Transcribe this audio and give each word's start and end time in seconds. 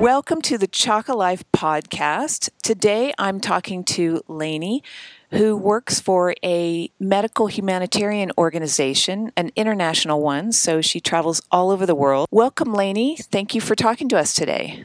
Welcome 0.00 0.42
to 0.42 0.58
the 0.58 0.66
Chaka 0.66 1.14
Life 1.14 1.44
podcast. 1.52 2.50
Today 2.62 3.14
I'm 3.18 3.40
talking 3.40 3.84
to 3.84 4.22
Lainey, 4.28 4.82
who 5.30 5.56
works 5.56 6.00
for 6.00 6.34
a 6.44 6.90
medical 7.00 7.46
humanitarian 7.46 8.30
organization, 8.36 9.32
an 9.36 9.50
international 9.56 10.20
one, 10.20 10.52
so 10.52 10.80
she 10.80 11.00
travels 11.00 11.40
all 11.50 11.70
over 11.70 11.86
the 11.86 11.94
world. 11.94 12.28
Welcome, 12.30 12.74
Lainey. 12.74 13.16
Thank 13.16 13.54
you 13.54 13.60
for 13.60 13.74
talking 13.74 14.08
to 14.10 14.18
us 14.18 14.34
today. 14.34 14.84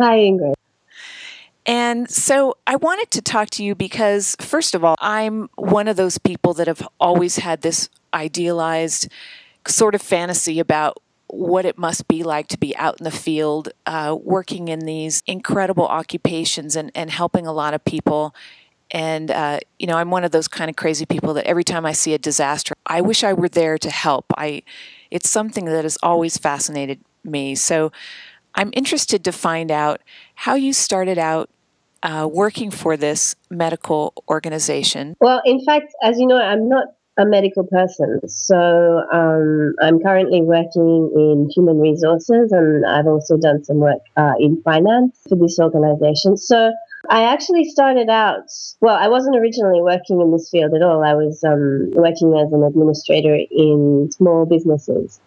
Hi, 0.00 0.16
Ingrid. 0.16 0.54
And 1.66 2.10
so 2.10 2.56
I 2.66 2.76
wanted 2.76 3.10
to 3.12 3.22
talk 3.22 3.50
to 3.50 3.62
you 3.62 3.74
because, 3.74 4.34
first 4.40 4.74
of 4.74 4.82
all, 4.82 4.96
I'm 5.00 5.50
one 5.56 5.86
of 5.86 5.96
those 5.96 6.16
people 6.16 6.54
that 6.54 6.66
have 6.66 6.88
always 6.98 7.36
had 7.36 7.60
this 7.60 7.90
idealized 8.14 9.08
sort 9.66 9.94
of 9.94 10.00
fantasy 10.00 10.58
about 10.58 10.96
what 11.28 11.64
it 11.64 11.78
must 11.78 12.08
be 12.08 12.22
like 12.22 12.48
to 12.48 12.58
be 12.58 12.76
out 12.76 13.00
in 13.00 13.04
the 13.04 13.10
field, 13.10 13.68
uh, 13.86 14.16
working 14.20 14.68
in 14.68 14.80
these 14.80 15.22
incredible 15.26 15.86
occupations 15.86 16.74
and, 16.76 16.90
and 16.94 17.10
helping 17.10 17.46
a 17.46 17.52
lot 17.52 17.74
of 17.74 17.84
people. 17.84 18.34
And, 18.90 19.30
uh, 19.30 19.60
you 19.78 19.86
know, 19.86 19.96
I'm 19.96 20.10
one 20.10 20.24
of 20.24 20.30
those 20.30 20.48
kind 20.48 20.70
of 20.70 20.76
crazy 20.76 21.04
people 21.04 21.34
that 21.34 21.46
every 21.46 21.64
time 21.64 21.84
I 21.84 21.92
see 21.92 22.14
a 22.14 22.18
disaster, 22.18 22.74
I 22.86 23.02
wish 23.02 23.22
I 23.22 23.34
were 23.34 23.48
there 23.48 23.76
to 23.78 23.90
help. 23.90 24.24
I, 24.36 24.62
it's 25.10 25.28
something 25.28 25.66
that 25.66 25.84
has 25.84 25.98
always 26.02 26.38
fascinated 26.38 26.98
me. 27.22 27.54
So 27.54 27.92
I'm 28.54 28.70
interested 28.72 29.22
to 29.24 29.32
find 29.32 29.70
out 29.70 30.00
how 30.34 30.54
you 30.54 30.72
started 30.72 31.18
out 31.18 31.50
uh, 32.02 32.28
working 32.30 32.70
for 32.70 32.96
this 32.96 33.34
medical 33.50 34.14
organization. 34.28 35.16
Well, 35.20 35.42
in 35.44 35.64
fact, 35.64 35.92
as 36.02 36.18
you 36.18 36.26
know, 36.26 36.36
I'm 36.36 36.68
not 36.68 36.94
a 37.18 37.26
medical 37.26 37.64
person. 37.64 38.20
So 38.28 38.56
um, 39.12 39.74
I'm 39.82 40.00
currently 40.00 40.40
working 40.40 41.10
in 41.14 41.50
human 41.54 41.80
resources 41.80 42.52
and 42.52 42.86
I've 42.86 43.08
also 43.08 43.36
done 43.36 43.64
some 43.64 43.78
work 43.78 44.00
uh, 44.16 44.34
in 44.38 44.62
finance 44.62 45.18
for 45.28 45.36
this 45.36 45.58
organization. 45.58 46.36
So 46.36 46.72
I 47.10 47.24
actually 47.24 47.64
started 47.64 48.08
out, 48.08 48.44
well, 48.80 48.94
I 48.94 49.08
wasn't 49.08 49.36
originally 49.36 49.82
working 49.82 50.20
in 50.20 50.30
this 50.30 50.48
field 50.48 50.74
at 50.74 50.82
all. 50.82 51.02
I 51.04 51.14
was 51.14 51.42
um, 51.42 51.90
working 51.92 52.34
as 52.38 52.52
an 52.52 52.62
administrator 52.62 53.36
in 53.50 54.10
small 54.12 54.46
businesses. 54.46 55.20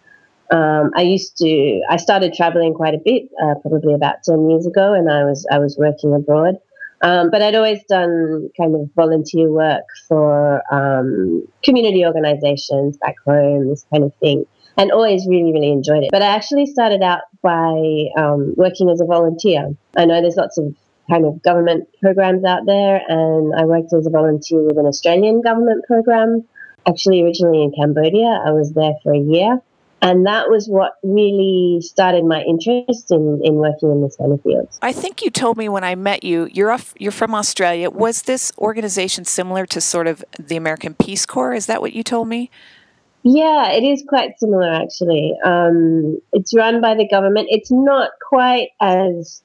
Um, 0.50 0.90
I 0.94 1.02
used 1.02 1.36
to, 1.38 1.80
I 1.90 1.96
started 1.96 2.34
traveling 2.34 2.74
quite 2.74 2.94
a 2.94 3.00
bit, 3.04 3.24
uh, 3.42 3.54
probably 3.60 3.94
about 3.94 4.22
10 4.24 4.50
years 4.50 4.66
ago, 4.66 4.92
and 4.94 5.10
I 5.10 5.24
was, 5.24 5.46
I 5.50 5.58
was 5.58 5.76
working 5.78 6.14
abroad. 6.14 6.56
Um, 7.02 7.30
but 7.30 7.42
I'd 7.42 7.56
always 7.56 7.82
done 7.88 8.48
kind 8.56 8.76
of 8.76 8.88
volunteer 8.94 9.50
work 9.50 9.84
for 10.06 10.62
um, 10.72 11.46
community 11.64 12.06
organizations 12.06 12.96
back 12.96 13.16
home, 13.26 13.68
this 13.68 13.84
kind 13.90 14.04
of 14.04 14.14
thing, 14.16 14.46
and 14.76 14.92
always 14.92 15.26
really, 15.26 15.52
really 15.52 15.72
enjoyed 15.72 16.04
it. 16.04 16.10
But 16.12 16.22
I 16.22 16.26
actually 16.26 16.66
started 16.66 17.02
out 17.02 17.22
by 17.42 18.06
um, 18.16 18.54
working 18.56 18.88
as 18.88 19.00
a 19.00 19.04
volunteer. 19.04 19.74
I 19.96 20.04
know 20.04 20.20
there's 20.20 20.36
lots 20.36 20.58
of 20.58 20.74
kind 21.10 21.26
of 21.26 21.42
government 21.42 21.88
programs 22.00 22.44
out 22.44 22.66
there, 22.66 23.00
and 23.08 23.52
I 23.58 23.64
worked 23.64 23.92
as 23.92 24.06
a 24.06 24.10
volunteer 24.10 24.62
with 24.62 24.78
an 24.78 24.86
Australian 24.86 25.42
government 25.42 25.84
program. 25.86 26.44
Actually, 26.86 27.22
originally 27.22 27.62
in 27.64 27.72
Cambodia, 27.72 28.42
I 28.46 28.52
was 28.52 28.72
there 28.72 28.94
for 29.02 29.12
a 29.12 29.18
year. 29.18 29.60
And 30.02 30.26
that 30.26 30.50
was 30.50 30.68
what 30.68 30.94
really 31.04 31.78
started 31.80 32.24
my 32.24 32.42
interest 32.42 33.12
in, 33.12 33.40
in 33.44 33.54
working 33.54 33.92
in 33.92 34.02
this 34.02 34.16
kind 34.16 34.32
of 34.32 34.42
field. 34.42 34.68
I 34.82 34.92
think 34.92 35.22
you 35.22 35.30
told 35.30 35.56
me 35.56 35.68
when 35.68 35.84
I 35.84 35.94
met 35.94 36.24
you, 36.24 36.48
you're 36.52 36.72
off, 36.72 36.92
you're 36.98 37.12
from 37.12 37.36
Australia. 37.36 37.88
Was 37.88 38.22
this 38.22 38.50
organization 38.58 39.24
similar 39.24 39.64
to 39.66 39.80
sort 39.80 40.08
of 40.08 40.24
the 40.40 40.56
American 40.56 40.94
Peace 40.94 41.24
Corps? 41.24 41.54
Is 41.54 41.66
that 41.66 41.80
what 41.80 41.92
you 41.92 42.02
told 42.02 42.26
me? 42.26 42.50
Yeah, 43.22 43.70
it 43.70 43.84
is 43.84 44.02
quite 44.08 44.40
similar 44.40 44.72
actually. 44.72 45.36
Um, 45.44 46.20
it's 46.32 46.52
run 46.52 46.80
by 46.80 46.96
the 46.96 47.06
government. 47.06 47.46
It's 47.52 47.70
not 47.70 48.10
quite 48.28 48.70
as 48.80 49.40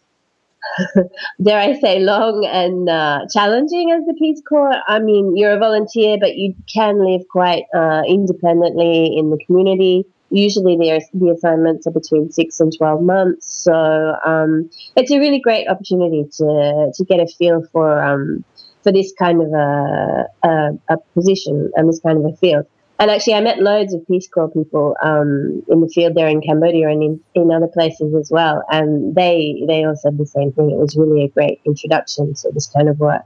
dare 1.44 1.60
I 1.60 1.80
say, 1.80 2.00
long 2.00 2.46
and 2.46 2.90
uh, 2.90 3.28
challenging 3.32 3.92
as 3.92 4.06
the 4.08 4.16
Peace 4.16 4.42
Corps. 4.42 4.82
I 4.88 4.98
mean, 4.98 5.38
you're 5.38 5.54
a 5.54 5.60
volunteer, 5.60 6.18
but 6.20 6.36
you 6.36 6.56
can 6.74 7.06
live 7.06 7.28
quite 7.30 7.66
uh, 7.76 8.02
independently 8.08 9.16
in 9.16 9.30
the 9.30 9.38
community 9.46 10.06
usually 10.30 10.76
the, 10.78 11.02
the 11.14 11.30
assignments 11.30 11.88
are 11.88 11.92
between 11.92 12.32
six 12.32 12.60
and 12.60 12.76
12 12.76 13.02
months. 13.02 13.48
So 13.48 14.16
um, 14.26 14.70
it's 14.96 15.12
a 15.12 15.20
really 15.20 15.40
great 15.40 15.68
opportunity 15.68 16.26
to, 16.38 16.92
to 16.94 17.06
get 17.06 17.20
a 17.20 17.28
feel 17.28 17.64
for, 17.72 18.02
um, 18.02 18.44
for 18.84 18.92
this 18.92 19.14
kind 19.18 19.42
of 19.42 19.54
a, 19.54 20.26
a, 20.44 20.70
a, 20.90 20.98
position 21.14 21.72
and 21.76 21.90
this 21.90 22.00
kind 22.00 22.18
of 22.18 22.34
a 22.34 22.36
field. 22.38 22.66
And 23.00 23.12
actually, 23.12 23.36
I 23.36 23.42
met 23.42 23.60
loads 23.60 23.94
of 23.94 24.06
Peace 24.08 24.28
Corps 24.28 24.50
people 24.50 24.96
um, 25.04 25.64
in 25.70 25.82
the 25.82 25.88
field 25.88 26.16
there 26.16 26.28
in 26.28 26.42
Cambodia 26.42 26.90
and 26.90 27.04
in, 27.04 27.20
in 27.36 27.52
other 27.52 27.68
places 27.68 28.16
as 28.16 28.32
well. 28.32 28.64
And 28.72 29.14
they, 29.14 29.64
they 29.68 29.84
all 29.84 29.96
said 29.96 30.18
the 30.18 30.26
same 30.26 30.52
thing. 30.52 30.72
It 30.72 30.78
was 30.78 30.96
really 30.98 31.24
a 31.24 31.28
great 31.28 31.62
introduction 31.64 32.34
to 32.34 32.52
this 32.52 32.66
kind 32.66 32.90
of 32.90 33.00
work. 33.00 33.22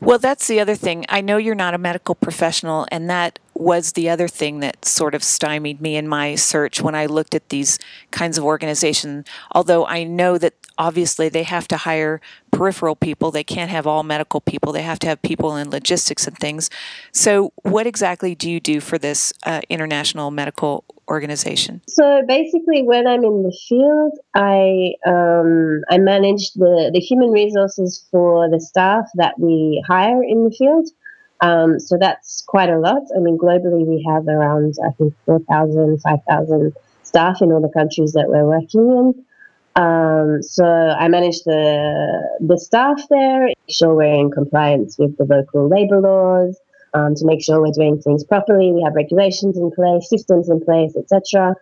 Well, 0.00 0.18
that's 0.18 0.46
the 0.46 0.60
other 0.60 0.76
thing. 0.76 1.04
I 1.08 1.20
know 1.20 1.36
you're 1.36 1.54
not 1.54 1.74
a 1.74 1.78
medical 1.78 2.14
professional, 2.14 2.86
and 2.92 3.08
that 3.10 3.38
was 3.60 3.92
the 3.92 4.08
other 4.08 4.28
thing 4.28 4.60
that 4.60 4.84
sort 4.84 5.14
of 5.14 5.22
stymied 5.22 5.80
me 5.80 5.96
in 5.96 6.08
my 6.08 6.34
search 6.34 6.80
when 6.80 6.94
I 6.94 7.06
looked 7.06 7.34
at 7.34 7.48
these 7.48 7.78
kinds 8.10 8.38
of 8.38 8.44
organizations. 8.44 9.26
Although 9.52 9.86
I 9.86 10.04
know 10.04 10.38
that 10.38 10.54
obviously 10.78 11.28
they 11.28 11.42
have 11.44 11.68
to 11.68 11.76
hire 11.78 12.20
peripheral 12.50 12.96
people, 12.96 13.30
they 13.30 13.44
can't 13.44 13.70
have 13.70 13.86
all 13.86 14.02
medical 14.02 14.40
people, 14.40 14.72
they 14.72 14.82
have 14.82 14.98
to 15.00 15.06
have 15.06 15.20
people 15.22 15.56
in 15.56 15.70
logistics 15.70 16.26
and 16.26 16.36
things. 16.38 16.70
So, 17.12 17.52
what 17.62 17.86
exactly 17.86 18.34
do 18.34 18.50
you 18.50 18.60
do 18.60 18.80
for 18.80 18.98
this 18.98 19.32
uh, 19.44 19.60
international 19.68 20.30
medical 20.30 20.84
organization? 21.08 21.82
So 21.88 22.22
basically, 22.26 22.82
when 22.82 23.06
I'm 23.06 23.24
in 23.24 23.42
the 23.42 23.56
field, 23.68 24.18
I 24.34 24.92
um, 25.06 25.82
I 25.90 25.98
manage 25.98 26.52
the 26.52 26.90
the 26.92 27.00
human 27.00 27.30
resources 27.30 28.06
for 28.10 28.48
the 28.50 28.60
staff 28.60 29.06
that 29.14 29.38
we 29.38 29.82
hire 29.86 30.22
in 30.22 30.44
the 30.44 30.50
field. 30.50 30.88
Um, 31.40 31.78
so 31.78 31.98
that's 32.00 32.42
quite 32.46 32.70
a 32.70 32.78
lot. 32.78 33.02
I 33.14 33.20
mean, 33.20 33.38
globally, 33.38 33.86
we 33.86 34.04
have 34.08 34.26
around 34.26 34.74
I 34.84 34.90
think 34.92 35.14
4,000, 35.26 36.00
5,000 36.00 36.72
staff 37.02 37.42
in 37.42 37.52
all 37.52 37.60
the 37.60 37.72
countries 37.72 38.12
that 38.12 38.28
we're 38.28 38.46
working 38.46 38.90
in. 38.90 39.24
Um, 39.76 40.42
so 40.42 40.64
I 40.64 41.08
manage 41.08 41.42
the 41.44 42.38
the 42.40 42.58
staff 42.58 42.98
there, 43.10 43.44
make 43.44 43.56
sure 43.68 43.94
we're 43.94 44.20
in 44.20 44.30
compliance 44.30 44.96
with 44.98 45.18
the 45.18 45.24
local 45.24 45.68
labour 45.68 46.00
laws, 46.00 46.58
um, 46.94 47.14
to 47.14 47.26
make 47.26 47.44
sure 47.44 47.60
we're 47.60 47.72
doing 47.72 48.00
things 48.00 48.24
properly. 48.24 48.72
We 48.72 48.82
have 48.82 48.94
regulations 48.94 49.58
in 49.58 49.70
place, 49.70 50.08
systems 50.08 50.48
in 50.48 50.64
place, 50.64 50.96
etc. 50.96 51.54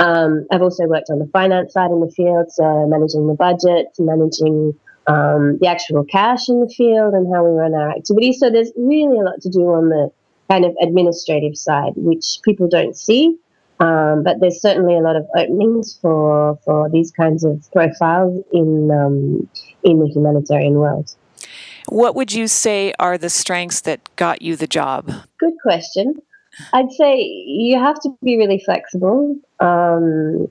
Um, 0.00 0.46
I've 0.50 0.60
also 0.60 0.84
worked 0.84 1.08
on 1.10 1.18
the 1.18 1.26
finance 1.32 1.72
side 1.72 1.90
in 1.90 2.00
the 2.00 2.10
field, 2.10 2.52
so 2.52 2.86
managing 2.86 3.26
the 3.26 3.34
budget, 3.34 3.86
managing 3.98 4.78
um, 5.06 5.58
the 5.60 5.68
actual 5.68 6.04
cash 6.04 6.48
in 6.48 6.60
the 6.60 6.68
field, 6.68 7.14
and 7.14 7.32
how 7.34 7.44
we 7.44 7.50
run 7.50 7.74
our 7.74 7.90
activities. 7.90 8.38
So 8.40 8.50
there's 8.50 8.72
really 8.76 9.18
a 9.18 9.22
lot 9.22 9.40
to 9.42 9.50
do 9.50 9.60
on 9.60 9.88
the 9.88 10.10
kind 10.48 10.64
of 10.64 10.74
administrative 10.82 11.56
side, 11.56 11.92
which 11.96 12.38
people 12.44 12.68
don't 12.68 12.96
see. 12.96 13.36
Um, 13.80 14.22
but 14.22 14.38
there's 14.38 14.60
certainly 14.60 14.96
a 14.96 15.00
lot 15.00 15.16
of 15.16 15.26
openings 15.36 15.98
for 16.00 16.56
for 16.64 16.88
these 16.88 17.10
kinds 17.10 17.42
of 17.42 17.68
profiles 17.72 18.44
in 18.52 18.90
um, 18.92 19.48
in 19.82 19.98
the 19.98 20.06
humanitarian 20.06 20.74
world. 20.74 21.14
What 21.88 22.14
would 22.14 22.32
you 22.32 22.46
say 22.46 22.92
are 23.00 23.18
the 23.18 23.30
strengths 23.30 23.80
that 23.82 24.14
got 24.16 24.40
you 24.40 24.54
the 24.54 24.68
job? 24.68 25.10
Good 25.38 25.54
question. 25.62 26.14
I'd 26.72 26.92
say 26.92 27.22
you 27.22 27.78
have 27.78 27.98
to 28.00 28.10
be 28.22 28.36
really 28.36 28.62
flexible. 28.64 29.36
Um, 29.58 30.48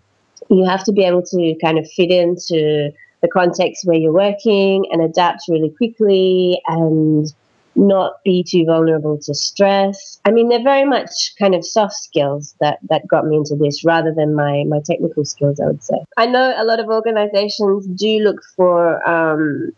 you 0.49 0.65
have 0.65 0.83
to 0.83 0.91
be 0.91 1.05
able 1.05 1.23
to 1.23 1.55
kind 1.61 1.79
of 1.79 1.89
fit 1.91 2.11
into 2.11 2.91
the 3.21 3.27
context 3.27 3.85
where 3.85 3.97
you're 3.97 4.13
working 4.13 4.85
and 4.91 5.01
adapt 5.01 5.43
really 5.47 5.69
quickly 5.69 6.61
and 6.67 7.33
not 7.75 8.23
be 8.25 8.43
too 8.43 8.65
vulnerable 8.65 9.17
to 9.17 9.33
stress. 9.33 10.19
I 10.25 10.31
mean, 10.31 10.49
they're 10.49 10.63
very 10.63 10.85
much 10.85 11.33
kind 11.39 11.55
of 11.55 11.65
soft 11.65 11.95
skills 11.95 12.55
that, 12.59 12.79
that 12.89 13.07
got 13.07 13.25
me 13.25 13.37
into 13.37 13.55
this 13.55 13.85
rather 13.85 14.13
than 14.13 14.35
my, 14.35 14.65
my 14.67 14.79
technical 14.85 15.23
skills, 15.23 15.59
I 15.59 15.67
would 15.67 15.83
say. 15.83 15.95
I 16.17 16.25
know 16.25 16.53
a 16.57 16.65
lot 16.65 16.79
of 16.79 16.87
organizations 16.87 17.87
do 17.87 18.19
look 18.19 18.41
for 18.55 19.07
um, 19.09 19.71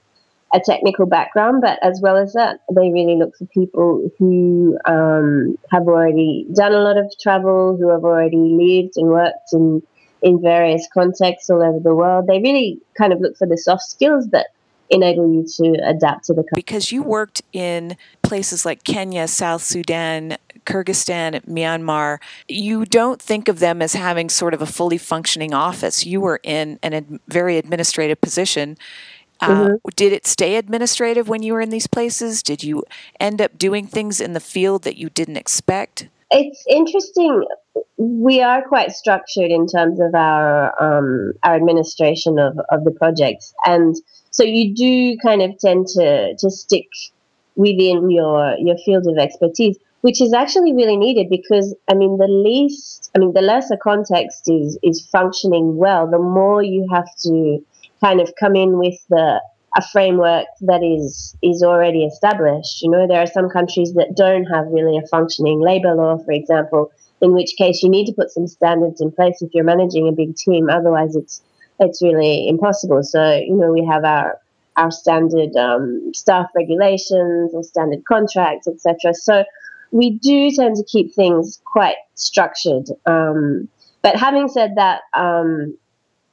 a 0.53 0.59
technical 0.59 1.05
background, 1.05 1.61
but 1.61 1.79
as 1.83 1.99
well 2.01 2.17
as 2.17 2.33
that, 2.33 2.59
they 2.73 2.91
really 2.91 3.15
look 3.15 3.35
for 3.35 3.45
people 3.47 4.09
who 4.17 4.77
um, 4.85 5.57
have 5.71 5.83
already 5.83 6.47
done 6.55 6.73
a 6.73 6.79
lot 6.79 6.97
of 6.97 7.11
travel, 7.21 7.77
who 7.77 7.89
have 7.89 8.03
already 8.03 8.37
lived 8.37 8.93
and 8.95 9.07
worked 9.07 9.53
in 9.53 9.83
in 10.23 10.41
various 10.41 10.87
contexts 10.93 11.49
all 11.49 11.61
over 11.61 11.79
the 11.79 11.93
world. 11.93 12.27
They 12.27 12.39
really 12.41 12.79
kind 12.97 13.13
of 13.13 13.19
look 13.19 13.37
for 13.37 13.45
the 13.45 13.57
soft 13.57 13.83
skills 13.83 14.29
that 14.29 14.47
enable 14.89 15.31
you 15.31 15.45
to 15.57 15.79
adapt 15.85 16.25
to 16.25 16.33
the 16.33 16.43
country. 16.43 16.55
Because 16.55 16.91
you 16.91 17.03
worked 17.03 17.41
in 17.51 17.97
places 18.21 18.65
like 18.65 18.83
Kenya, 18.83 19.27
South 19.27 19.63
Sudan, 19.63 20.37
Kyrgyzstan, 20.65 21.43
Myanmar, 21.45 22.19
you 22.47 22.85
don't 22.85 23.21
think 23.21 23.47
of 23.47 23.59
them 23.59 23.81
as 23.81 23.93
having 23.93 24.29
sort 24.29 24.53
of 24.53 24.61
a 24.61 24.65
fully 24.65 24.97
functioning 24.97 25.53
office. 25.53 26.05
You 26.05 26.21
were 26.21 26.39
in 26.43 26.79
a 26.83 26.95
ad- 26.95 27.19
very 27.27 27.57
administrative 27.57 28.21
position 28.21 28.77
uh, 29.43 29.49
mm-hmm. 29.49 29.75
Did 29.95 30.13
it 30.13 30.25
stay 30.25 30.55
administrative 30.55 31.27
when 31.27 31.43
you 31.43 31.53
were 31.53 31.61
in 31.61 31.69
these 31.69 31.87
places? 31.87 32.41
Did 32.41 32.63
you 32.63 32.83
end 33.19 33.41
up 33.41 33.57
doing 33.57 33.87
things 33.87 34.21
in 34.21 34.33
the 34.33 34.39
field 34.39 34.83
that 34.83 34.95
you 34.95 35.09
didn't 35.09 35.37
expect? 35.37 36.07
It's 36.31 36.63
interesting. 36.67 37.45
We 37.97 38.41
are 38.41 38.61
quite 38.67 38.91
structured 38.91 39.51
in 39.51 39.67
terms 39.67 39.99
of 39.99 40.13
our 40.15 40.73
um, 40.81 41.33
our 41.43 41.55
administration 41.55 42.39
of, 42.39 42.59
of 42.69 42.83
the 42.83 42.91
projects, 42.91 43.53
and 43.65 43.95
so 44.31 44.43
you 44.43 44.73
do 44.73 45.17
kind 45.17 45.41
of 45.41 45.57
tend 45.59 45.87
to 45.87 46.35
to 46.35 46.49
stick 46.49 46.87
within 47.55 48.09
your 48.09 48.55
your 48.57 48.77
field 48.79 49.07
of 49.07 49.17
expertise, 49.17 49.77
which 50.01 50.21
is 50.21 50.33
actually 50.33 50.73
really 50.73 50.97
needed 50.97 51.29
because 51.29 51.75
I 51.89 51.93
mean 51.93 52.17
the 52.17 52.27
least 52.27 53.11
I 53.15 53.19
mean 53.19 53.33
the 53.33 53.41
lesser 53.41 53.77
context 53.77 54.49
is 54.49 54.77
is 54.83 55.07
functioning 55.11 55.77
well, 55.77 56.09
the 56.09 56.19
more 56.19 56.63
you 56.63 56.87
have 56.91 57.07
to 57.23 57.63
kind 58.01 58.19
of 58.19 58.33
come 58.39 58.55
in 58.55 58.77
with 58.77 58.97
the 59.09 59.41
a 59.75 59.81
framework 59.91 60.45
that 60.61 60.83
is 60.83 61.35
is 61.41 61.63
already 61.63 62.05
established. 62.05 62.81
You 62.81 62.91
know, 62.91 63.07
there 63.07 63.21
are 63.21 63.27
some 63.27 63.49
countries 63.49 63.93
that 63.93 64.15
don't 64.15 64.45
have 64.45 64.67
really 64.67 64.97
a 64.97 65.07
functioning 65.07 65.61
labor 65.61 65.95
law, 65.95 66.17
for 66.17 66.31
example, 66.31 66.91
in 67.21 67.33
which 67.33 67.55
case 67.57 67.81
you 67.81 67.89
need 67.89 68.05
to 68.05 68.13
put 68.13 68.31
some 68.31 68.47
standards 68.47 69.01
in 69.01 69.11
place 69.11 69.41
if 69.41 69.49
you're 69.53 69.63
managing 69.63 70.07
a 70.07 70.11
big 70.11 70.35
team. 70.35 70.69
Otherwise, 70.69 71.15
it's 71.15 71.41
it's 71.79 72.01
really 72.01 72.47
impossible. 72.47 73.03
So, 73.03 73.35
you 73.35 73.55
know, 73.55 73.71
we 73.71 73.85
have 73.85 74.03
our 74.03 74.39
our 74.75 74.91
standard 74.91 75.55
um, 75.55 76.11
staff 76.13 76.47
regulations 76.55 77.51
or 77.53 77.63
standard 77.63 78.03
contracts, 78.05 78.67
etc. 78.67 79.13
So 79.13 79.43
we 79.91 80.11
do 80.11 80.51
tend 80.51 80.75
to 80.75 80.83
keep 80.83 81.13
things 81.13 81.61
quite 81.65 81.95
structured. 82.15 82.87
Um, 83.05 83.69
but 84.01 84.15
having 84.17 84.49
said 84.49 84.73
that, 84.75 85.01
um, 85.13 85.77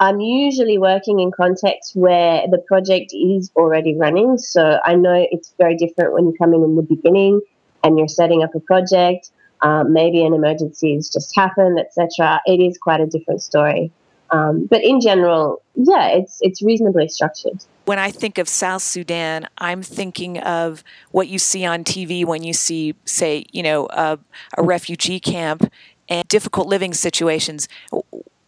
I'm 0.00 0.18
usually 0.18 0.78
working 0.78 1.20
in 1.20 1.30
contexts 1.30 1.94
where 1.94 2.46
the 2.50 2.56
project 2.56 3.12
is 3.12 3.52
already 3.54 3.94
running. 3.94 4.38
So 4.38 4.80
I 4.82 4.94
know 4.94 5.26
it's 5.30 5.52
very 5.58 5.76
different 5.76 6.14
when 6.14 6.24
you 6.24 6.34
come 6.38 6.54
in 6.54 6.64
in 6.64 6.74
the 6.74 6.82
beginning 6.82 7.42
and 7.84 7.98
you're 7.98 8.08
setting 8.08 8.42
up 8.42 8.54
a 8.54 8.60
project. 8.60 9.30
Um, 9.60 9.92
maybe 9.92 10.24
an 10.24 10.32
emergency 10.32 10.94
has 10.94 11.10
just 11.10 11.36
happened, 11.36 11.78
etc. 11.78 12.40
It 12.46 12.60
is 12.60 12.78
quite 12.78 13.00
a 13.00 13.06
different 13.06 13.42
story. 13.42 13.92
Um, 14.30 14.64
but 14.64 14.82
in 14.82 15.02
general, 15.02 15.60
yeah, 15.74 16.08
it's 16.08 16.38
it's 16.40 16.62
reasonably 16.62 17.08
structured. 17.08 17.62
When 17.84 17.98
I 17.98 18.10
think 18.10 18.38
of 18.38 18.48
South 18.48 18.82
Sudan, 18.82 19.48
I'm 19.58 19.82
thinking 19.82 20.38
of 20.38 20.82
what 21.10 21.28
you 21.28 21.38
see 21.38 21.66
on 21.66 21.84
TV 21.84 22.24
when 22.24 22.42
you 22.42 22.52
see, 22.52 22.94
say, 23.04 23.44
you 23.52 23.62
know, 23.62 23.88
a, 23.90 24.18
a 24.56 24.62
refugee 24.62 25.18
camp 25.18 25.70
and 26.08 26.26
difficult 26.28 26.68
living 26.68 26.94
situations. 26.94 27.68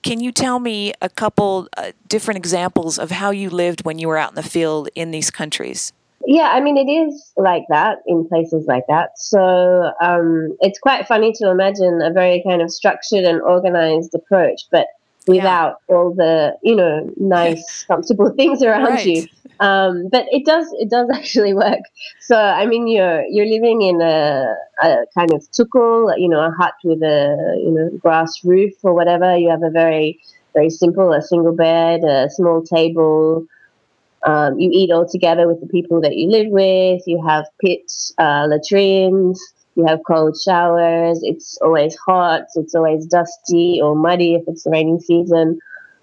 Can 0.02 0.20
you 0.20 0.32
tell 0.32 0.58
me 0.58 0.92
a 1.00 1.08
couple 1.08 1.68
uh, 1.76 1.92
different 2.08 2.38
examples 2.38 2.98
of 2.98 3.10
how 3.10 3.30
you 3.30 3.50
lived 3.50 3.84
when 3.84 3.98
you 3.98 4.08
were 4.08 4.18
out 4.18 4.30
in 4.30 4.34
the 4.34 4.42
field 4.42 4.88
in 4.94 5.10
these 5.12 5.30
countries? 5.30 5.92
Yeah, 6.24 6.50
I 6.52 6.60
mean, 6.60 6.76
it 6.76 6.90
is 6.90 7.32
like 7.36 7.64
that 7.68 7.98
in 8.06 8.28
places 8.28 8.66
like 8.66 8.84
that. 8.88 9.18
So 9.18 9.92
um, 10.00 10.56
it's 10.60 10.78
quite 10.78 11.06
funny 11.06 11.32
to 11.34 11.50
imagine 11.50 12.00
a 12.02 12.12
very 12.12 12.42
kind 12.46 12.62
of 12.62 12.70
structured 12.70 13.24
and 13.24 13.40
organized 13.42 14.14
approach, 14.14 14.62
but 14.70 14.86
without 15.26 15.76
yeah. 15.88 15.94
all 15.94 16.14
the 16.14 16.56
you 16.62 16.74
know 16.74 17.10
nice 17.16 17.84
comfortable 17.88 18.30
things 18.36 18.62
around 18.62 18.84
right. 18.84 19.06
you. 19.06 19.26
Um, 19.60 20.08
but 20.10 20.26
it 20.32 20.44
does 20.44 20.66
it 20.78 20.90
does 20.90 21.08
actually 21.14 21.54
work. 21.54 21.80
So 22.20 22.36
i 22.36 22.66
mean 22.66 22.86
you're 22.86 23.24
you're 23.24 23.46
living 23.46 23.82
in 23.82 24.00
a, 24.00 24.54
a 24.82 24.96
kind 25.16 25.32
of 25.32 25.42
tukul 25.50 26.12
you 26.18 26.28
know 26.28 26.40
a 26.40 26.50
hut 26.50 26.74
with 26.84 27.02
a 27.02 27.56
you 27.58 27.70
know 27.70 27.90
grass 27.98 28.44
roof 28.44 28.74
or 28.82 28.94
whatever. 28.94 29.36
You 29.36 29.50
have 29.50 29.62
a 29.62 29.70
very 29.70 30.20
very 30.54 30.70
simple 30.70 31.12
a 31.12 31.22
single 31.22 31.54
bed 31.54 32.04
a 32.04 32.28
small 32.30 32.62
table. 32.62 33.46
Um, 34.24 34.60
you 34.60 34.70
eat 34.72 34.92
all 34.92 35.08
together 35.08 35.48
with 35.48 35.60
the 35.60 35.66
people 35.66 36.00
that 36.02 36.16
you 36.16 36.30
live 36.30 36.46
with. 36.50 37.02
You 37.08 37.20
have 37.26 37.44
pits 37.60 38.14
uh, 38.18 38.46
latrines 38.48 39.42
you 39.74 39.86
have 39.86 40.00
cold 40.06 40.38
showers. 40.40 41.20
It's 41.22 41.58
always 41.62 41.96
hot. 41.96 42.42
It's 42.54 42.74
always 42.74 43.06
dusty 43.06 43.80
or 43.82 43.94
muddy 43.94 44.34
if 44.34 44.42
it's 44.46 44.64
the 44.64 44.70
rainy 44.70 45.00
season. 45.00 45.58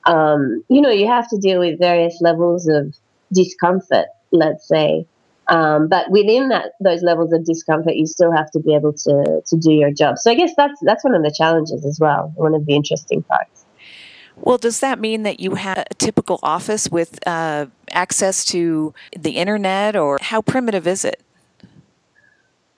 Um, 0.06 0.64
you 0.70 0.82
know, 0.82 0.90
you 0.90 1.08
have 1.08 1.30
to 1.30 1.38
deal 1.38 1.60
with 1.60 1.80
various 1.80 2.20
levels 2.22 2.68
of 2.68 2.96
discomfort, 3.34 4.08
let's 4.32 4.68
say. 4.68 5.06
Um, 5.48 5.88
but 5.88 6.10
within 6.12 6.50
that, 6.50 6.74
those 6.80 7.02
levels 7.02 7.34
of 7.34 7.44
discomfort, 7.44 7.96
you 7.96 8.06
still 8.06 8.32
have 8.32 8.52
to 8.52 8.60
be 8.60 8.76
able 8.76 8.94
to 8.94 9.42
to 9.46 9.58
do 9.58 9.72
your 9.72 9.92
job. 9.92 10.20
So 10.20 10.32
I 10.32 10.36
guess 10.36 10.54
that's 10.56 10.80
that's 10.84 11.04
one 11.04 11.16
of 11.16 11.24
the 11.24 11.34
challenges 11.36 11.86
as 11.86 12.00
well. 12.00 12.32
One 12.36 12.54
of 12.54 12.66
the 12.66 12.76
interesting 12.76 13.24
parts. 13.24 13.66
Well, 14.36 14.58
does 14.58 14.80
that 14.80 15.00
mean 15.00 15.24
that 15.24 15.40
you 15.40 15.56
have 15.56 15.80
a 15.90 15.94
typical 15.96 16.40
office 16.44 16.88
with 16.90 17.20
uh, 17.28 17.66
access 17.92 18.46
to 18.46 18.94
the 19.18 19.32
internet, 19.32 19.96
or 19.96 20.20
how 20.22 20.42
primitive 20.42 20.88
is 20.88 21.04
it? 21.04 21.22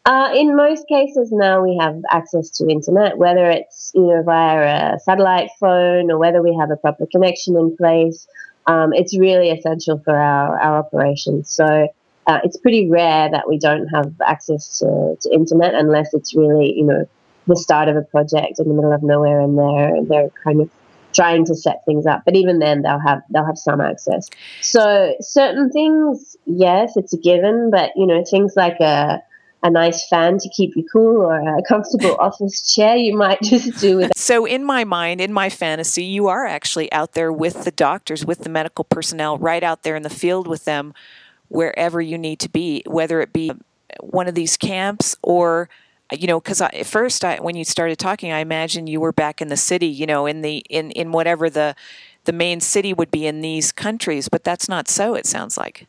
Uh, 0.05 0.31
in 0.33 0.55
most 0.55 0.87
cases 0.87 1.31
now 1.31 1.61
we 1.61 1.77
have 1.79 2.01
access 2.09 2.49
to 2.49 2.67
internet, 2.67 3.17
whether 3.19 3.49
it's 3.51 3.91
you 3.93 4.01
know 4.01 4.23
via 4.23 4.95
a 4.95 4.99
satellite 4.99 5.49
phone 5.59 6.09
or 6.09 6.17
whether 6.17 6.41
we 6.41 6.57
have 6.59 6.71
a 6.71 6.75
proper 6.75 7.05
connection 7.11 7.55
in 7.55 7.75
place. 7.77 8.27
Um, 8.65 8.93
it's 8.93 9.17
really 9.17 9.51
essential 9.51 10.01
for 10.03 10.15
our, 10.15 10.59
our 10.59 10.79
operations. 10.79 11.49
So 11.51 11.87
uh, 12.25 12.39
it's 12.43 12.57
pretty 12.57 12.89
rare 12.89 13.29
that 13.29 13.47
we 13.47 13.59
don't 13.59 13.87
have 13.87 14.13
access 14.25 14.79
to, 14.79 15.17
to 15.21 15.33
internet 15.33 15.75
unless 15.75 16.13
it's 16.13 16.35
really 16.35 16.73
you 16.75 16.85
know 16.85 17.07
the 17.47 17.55
start 17.55 17.87
of 17.87 17.95
a 17.95 18.01
project 18.01 18.59
in 18.59 18.67
the 18.67 18.73
middle 18.73 18.93
of 18.93 19.03
nowhere 19.03 19.39
and 19.39 19.57
they're 19.57 20.03
they're 20.05 20.29
kind 20.43 20.61
of 20.61 20.69
trying 21.13 21.45
to 21.45 21.53
set 21.53 21.83
things 21.85 22.07
up. 22.07 22.23
But 22.25 22.35
even 22.35 22.57
then, 22.57 22.81
they'll 22.81 22.99
have 22.99 23.21
they'll 23.29 23.45
have 23.45 23.57
some 23.57 23.81
access. 23.81 24.29
So 24.61 25.15
certain 25.19 25.69
things, 25.69 26.37
yes, 26.45 26.97
it's 26.97 27.13
a 27.13 27.17
given. 27.17 27.69
But 27.69 27.91
you 27.95 28.07
know 28.07 28.23
things 28.25 28.53
like 28.55 28.79
a 28.79 29.21
a 29.63 29.69
nice 29.69 30.07
fan 30.07 30.37
to 30.39 30.49
keep 30.49 30.75
you 30.75 30.85
cool 30.91 31.21
or 31.21 31.57
a 31.57 31.61
comfortable 31.63 32.15
office 32.19 32.73
chair, 32.73 32.95
you 32.95 33.15
might 33.15 33.41
just 33.41 33.79
do 33.79 33.97
with. 33.97 34.11
So, 34.15 34.45
in 34.45 34.63
my 34.63 34.83
mind, 34.83 35.21
in 35.21 35.31
my 35.31 35.49
fantasy, 35.49 36.03
you 36.03 36.27
are 36.27 36.45
actually 36.45 36.91
out 36.91 37.13
there 37.13 37.31
with 37.31 37.63
the 37.63 37.71
doctors, 37.71 38.25
with 38.25 38.39
the 38.39 38.49
medical 38.49 38.83
personnel, 38.85 39.37
right 39.37 39.63
out 39.63 39.83
there 39.83 39.95
in 39.95 40.03
the 40.03 40.09
field 40.09 40.47
with 40.47 40.65
them, 40.65 40.93
wherever 41.49 42.01
you 42.01 42.17
need 42.17 42.39
to 42.39 42.49
be, 42.49 42.83
whether 42.87 43.21
it 43.21 43.33
be 43.33 43.51
one 43.99 44.27
of 44.27 44.35
these 44.35 44.57
camps 44.57 45.15
or 45.21 45.69
you 46.11 46.27
know 46.27 46.39
because 46.39 46.61
at 46.61 46.85
first 46.85 47.23
I, 47.23 47.37
when 47.37 47.55
you 47.55 47.65
started 47.65 47.97
talking 47.97 48.31
i 48.31 48.39
imagine 48.39 48.87
you 48.87 48.99
were 48.99 49.11
back 49.11 49.41
in 49.41 49.49
the 49.49 49.57
city 49.57 49.87
you 49.87 50.05
know 50.05 50.25
in 50.25 50.41
the 50.41 50.57
in 50.69 50.91
in 50.91 51.11
whatever 51.11 51.49
the 51.49 51.75
the 52.25 52.33
main 52.33 52.59
city 52.61 52.93
would 52.93 53.11
be 53.11 53.25
in 53.25 53.41
these 53.41 53.71
countries 53.71 54.29
but 54.29 54.43
that's 54.43 54.69
not 54.69 54.87
so 54.87 55.15
it 55.15 55.25
sounds 55.25 55.57
like 55.57 55.87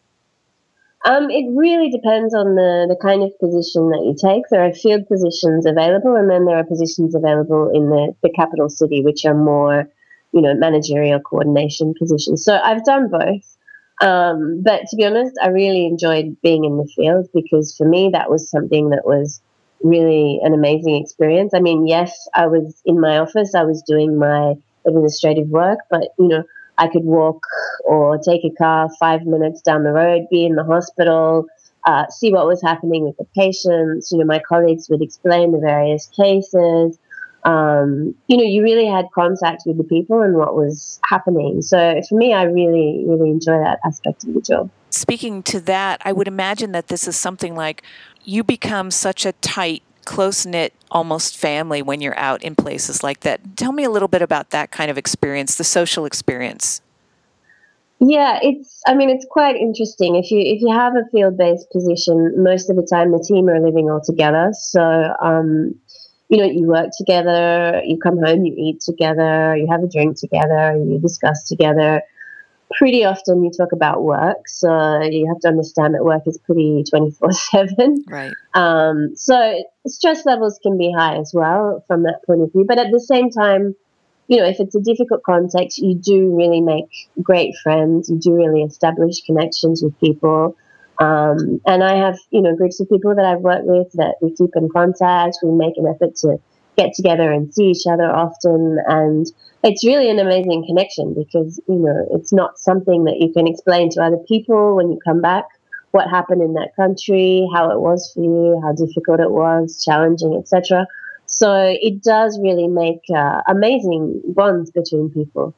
um, 1.04 1.31
it 1.31 1.46
really 1.54 1.90
depends 1.90 2.34
on 2.34 2.54
the, 2.54 2.87
the 2.88 2.96
kind 3.00 3.22
of 3.22 3.37
position 3.38 3.90
that 3.90 4.02
you 4.04 4.14
take. 4.14 4.44
There 4.50 4.64
are 4.64 4.72
field 4.72 5.08
positions 5.08 5.66
available, 5.66 6.14
and 6.16 6.31
then 6.31 6.44
there 6.44 6.56
are 6.56 6.64
positions 6.64 7.14
available 7.14 7.70
in 7.75 7.90
the, 7.90 8.14
the 8.22 8.31
capital 8.31 8.69
city, 8.69 9.02
which 9.02 9.25
are 9.25 9.34
more, 9.34 9.88
you 10.32 10.40
know, 10.40 10.54
managerial 10.54 11.20
coordination 11.20 11.94
positions. 11.99 12.44
So 12.44 12.56
I've 12.56 12.84
done 12.84 13.08
both. 13.10 13.56
Um, 14.00 14.62
but 14.62 14.82
to 14.88 14.97
be 14.97 15.04
honest, 15.04 15.38
I 15.42 15.49
really 15.49 15.87
enjoyed 15.87 16.37
being 16.42 16.64
in 16.64 16.76
the 16.76 16.90
field 16.97 17.28
because 17.32 17.76
for 17.76 17.87
me, 17.87 18.11
that 18.12 18.30
was 18.30 18.50
something 18.50 18.90
that 18.90 19.04
was 19.04 19.40
really 19.82 20.40
an 20.42 20.54
amazing 20.54 20.97
experience. 20.97 21.52
I 21.54 21.61
mean, 21.61 21.87
yes, 21.87 22.28
I 22.35 22.47
was 22.47 22.80
in 22.85 23.00
my 23.00 23.18
office, 23.18 23.54
I 23.54 23.64
was 23.64 23.82
doing 23.82 24.18
my 24.18 24.54
administrative 24.87 25.49
work, 25.49 25.78
but, 25.90 26.09
you 26.18 26.28
know, 26.28 26.42
I 26.79 26.88
could 26.88 27.05
walk 27.05 27.43
or 27.85 28.19
take 28.19 28.45
a 28.45 28.50
car 28.50 28.88
five 28.99 29.25
minutes 29.25 29.61
down 29.62 29.85
the 29.85 29.93
road, 29.93 30.26
be 30.31 30.45
in 30.45 30.57
the 30.57 30.64
hospital, 30.64 31.47
uh, 31.85 32.07
see 32.09 32.33
what 32.33 32.47
was 32.47 32.62
happening 32.62 33.05
with 33.05 33.17
the 33.17 33.26
patients. 33.37 34.12
You 34.12 34.19
know, 34.19 34.25
my 34.25 34.41
colleagues 34.49 34.88
would 34.88 35.02
explain 35.02 35.52
the 35.52 35.59
various 35.59 36.07
cases. 36.07 36.99
Um, 37.45 38.14
you 38.29 38.37
know, 38.37 38.45
you 38.45 38.62
really 38.62 38.87
had 38.87 39.07
contact 39.14 39.64
with 39.67 39.76
the 39.76 39.85
people 39.85 40.23
and 40.23 40.35
what 40.35 40.55
was 40.55 41.00
happening. 41.09 41.61
So 41.61 42.00
for 42.09 42.14
me, 42.14 42.33
I 42.33 42.45
really, 42.45 43.05
really 43.07 43.31
enjoy 43.31 43.59
that 43.59 43.81
aspect 43.85 44.25
of 44.25 44.35
the 44.35 44.41
job. 44.41 44.71
Speaking 44.91 45.43
to 45.45 45.61
that, 45.61 46.00
I 46.05 46.12
would 46.12 46.29
imagine 46.29 46.73
that 46.73 46.88
this 46.88 47.09
is 47.09 47.17
something 47.17 47.57
like 47.57 47.83
you 48.25 48.45
become 48.45 48.91
such 48.91 49.26
a 49.26 49.33
tight 49.33 49.83
close 50.04 50.47
knit, 50.47 50.73
almost 50.90 51.37
family 51.37 51.82
when 51.82 52.00
you're 52.00 52.18
out 52.18 52.42
in 52.42 52.54
places 52.54 53.02
like 53.02 53.21
that. 53.21 53.56
Tell 53.56 53.73
me 53.73 53.85
a 53.85 53.90
little 53.90 54.09
bit 54.09 54.23
about 54.23 54.50
that 54.50 54.71
kind 54.71 54.90
of 54.90 54.99
experience, 54.99 55.56
the 55.56 55.64
social 55.64 56.04
experience. 56.04 56.80
Yeah, 58.00 58.40
it's. 58.42 58.82
I 58.87 58.94
mean, 58.94 59.11
it's 59.11 59.26
quite 59.30 59.54
interesting. 59.54 60.16
If 60.16 60.30
you 60.32 60.40
if 60.40 60.61
you 60.61 60.73
have 60.73 60.94
a 60.97 61.04
field 61.12 61.38
based 61.38 61.71
position, 61.71 62.42
most 62.42 62.68
of 62.68 62.75
the 62.75 62.82
time 62.82 63.12
the 63.12 63.21
team 63.21 63.49
are 63.49 63.61
living 63.61 63.88
all 63.88 64.00
together. 64.00 64.50
So, 64.52 65.14
um, 65.21 65.76
you 66.28 66.38
know, 66.38 66.44
you 66.44 66.66
work 66.66 66.88
together, 66.99 67.80
you 67.85 67.99
come 67.99 68.18
home, 68.18 68.44
you 68.44 68.54
eat 68.59 68.80
together, 68.80 69.56
you 69.56 69.68
have 69.71 69.85
a 69.85 69.87
drink 69.87 70.18
together, 70.18 70.76
you 70.85 70.99
discuss 70.99 71.47
together 71.47 72.02
pretty 72.76 73.05
often 73.05 73.43
you 73.43 73.50
talk 73.50 73.73
about 73.73 74.02
work, 74.02 74.49
so 74.49 75.02
you 75.02 75.26
have 75.29 75.41
to 75.41 75.49
understand 75.49 75.95
that 75.95 76.05
work 76.05 76.23
is 76.26 76.38
pretty 76.38 76.85
24 76.88 77.33
7. 77.33 78.05
Right. 78.09 78.33
Um, 78.55 79.17
so 79.17 79.62
stress 79.87 80.25
levels 80.26 80.59
can 80.62 80.79
be 80.79 80.93
high 80.97 81.17
as 81.17 81.33
well 81.35 81.85
from 81.87 82.05
that 82.05 82.21
point 82.26 82.43
of 82.43 82.52
view. 82.52 82.64
But 82.67 82.79
at 82.79 82.91
the 82.91 83.00
same 83.00 83.31
time, 83.31 83.75
you 84.29 84.38
know, 84.38 84.47
if 84.47 84.61
it's 84.61 84.75
a 84.75 84.81
difficult 84.81 85.23
context, 85.25 85.79
you 85.79 85.95
do 85.95 86.35
really 86.35 86.61
make 86.61 86.87
great 87.23 87.55
friends. 87.62 88.09
You 88.09 88.19
do 88.19 88.33
really 88.35 88.62
establish 88.62 89.23
connections 89.23 89.83
with 89.83 89.99
people. 90.00 90.57
Um, 90.99 91.61
and 91.67 91.83
I 91.83 91.97
have, 91.97 92.19
you 92.31 92.43
know, 92.43 92.55
groups 92.55 92.81
of 92.81 92.88
people 92.88 93.14
that 93.14 93.25
I've 93.25 93.41
worked 93.41 93.67
with 93.67 93.93
that 93.95 94.17
we 94.23 94.35
keep 94.35 94.50
in 94.55 94.69
contact. 94.69 95.38
We 95.43 95.50
make 95.50 95.76
an 95.76 95.87
effort 95.87 96.17
to 96.17 96.41
get 96.76 96.95
together 96.95 97.31
and 97.31 97.52
see 97.52 97.71
each 97.71 97.87
other 97.91 98.05
often. 98.05 98.79
And 98.87 99.26
it's 99.62 99.85
really 99.85 100.11
an 100.11 100.19
amazing 100.19 100.64
connection 100.67 101.14
because, 101.14 101.61
you 101.69 101.76
know, 101.76 102.07
it's 102.12 102.33
not 102.33 102.59
something 102.59 103.05
that 103.05 103.19
you 103.21 103.33
can 103.33 103.47
explain 103.47 103.91
to 103.91 104.02
other 104.02 104.19
people 104.29 104.76
when 104.76 104.91
you 104.91 104.99
come 105.05 105.21
back 105.21 105.45
what 105.93 106.09
happened 106.09 106.43
in 106.43 106.55
that 106.55 106.75
country, 106.75 107.47
how 107.55 107.71
it 107.71 107.81
was 107.81 108.11
for 108.14 108.23
you, 108.23 108.61
how 108.62 108.73
difficult 108.73 109.21
it 109.21 109.31
was, 109.31 109.83
challenging, 109.85 110.35
etc. 110.37 110.87
So 111.26 111.55
it 111.81 112.02
does 112.02 112.38
really 112.43 112.67
make 112.67 113.02
uh, 113.14 113.43
amazing 113.47 114.23
bonds 114.26 114.71
between 114.71 115.11
people. 115.11 115.55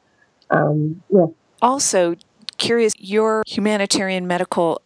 Um, 0.50 1.02
yeah. 1.08 1.26
Also, 1.62 2.16
curious, 2.58 2.92
your 2.98 3.42
humanitarian 3.46 4.26
medical 4.26 4.82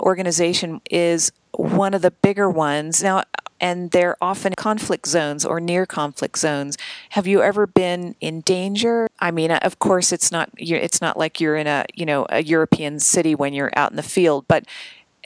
organization 0.00 0.80
is 0.90 1.32
one 1.52 1.94
of 1.94 2.02
the 2.02 2.10
bigger 2.10 2.48
ones. 2.48 3.02
Now, 3.02 3.24
and 3.62 3.92
they're 3.92 4.16
often 4.20 4.52
conflict 4.56 5.06
zones 5.06 5.44
or 5.44 5.60
near 5.60 5.86
conflict 5.86 6.36
zones. 6.36 6.76
Have 7.10 7.28
you 7.28 7.42
ever 7.42 7.66
been 7.66 8.16
in 8.20 8.40
danger? 8.40 9.08
I 9.20 9.30
mean, 9.30 9.52
uh, 9.52 9.60
of 9.62 9.78
course, 9.78 10.12
it's 10.12 10.32
not 10.32 10.50
it's 10.58 11.00
not 11.00 11.16
like 11.16 11.40
you're 11.40 11.56
in 11.56 11.68
a 11.68 11.86
you 11.94 12.04
know 12.04 12.26
a 12.28 12.42
European 12.42 12.98
city 12.98 13.34
when 13.36 13.54
you're 13.54 13.72
out 13.76 13.92
in 13.92 13.96
the 13.96 14.02
field. 14.02 14.46
But 14.48 14.66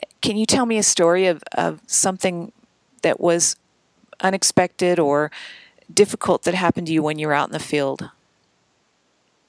eh, 0.01 0.05
can 0.21 0.37
you 0.37 0.45
tell 0.45 0.67
me 0.67 0.77
a 0.77 0.83
story 0.83 1.25
of, 1.25 1.43
of 1.53 1.81
something 1.87 2.51
that 3.01 3.19
was 3.19 3.55
unexpected 4.21 4.99
or 4.99 5.31
difficult 5.91 6.43
that 6.43 6.53
happened 6.53 6.87
to 6.87 6.93
you 6.93 7.01
when 7.01 7.17
you 7.17 7.27
were 7.27 7.33
out 7.33 7.49
in 7.49 7.53
the 7.53 7.59
field? 7.59 8.11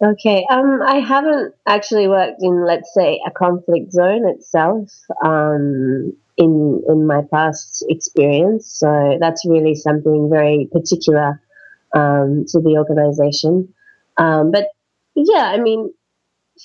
Okay, 0.00 0.46
um, 0.48 0.80
I 0.86 1.00
haven't 1.00 1.54
actually 1.66 2.06
worked 2.06 2.40
in, 2.40 2.64
let's 2.64 2.94
say, 2.94 3.20
a 3.26 3.30
conflict 3.30 3.90
zone 3.92 4.28
itself. 4.28 4.90
Um, 5.24 6.12
in 6.38 6.82
in 6.88 7.06
my 7.06 7.22
past 7.30 7.84
experience. 7.88 8.66
So 8.66 9.18
that's 9.20 9.44
really 9.44 9.74
something 9.74 10.30
very 10.30 10.68
particular 10.72 11.42
um, 11.94 12.44
to 12.48 12.60
the 12.60 12.76
organization. 12.78 13.74
Um, 14.16 14.50
but 14.52 14.68
yeah, 15.14 15.52
I 15.52 15.58
mean, 15.58 15.92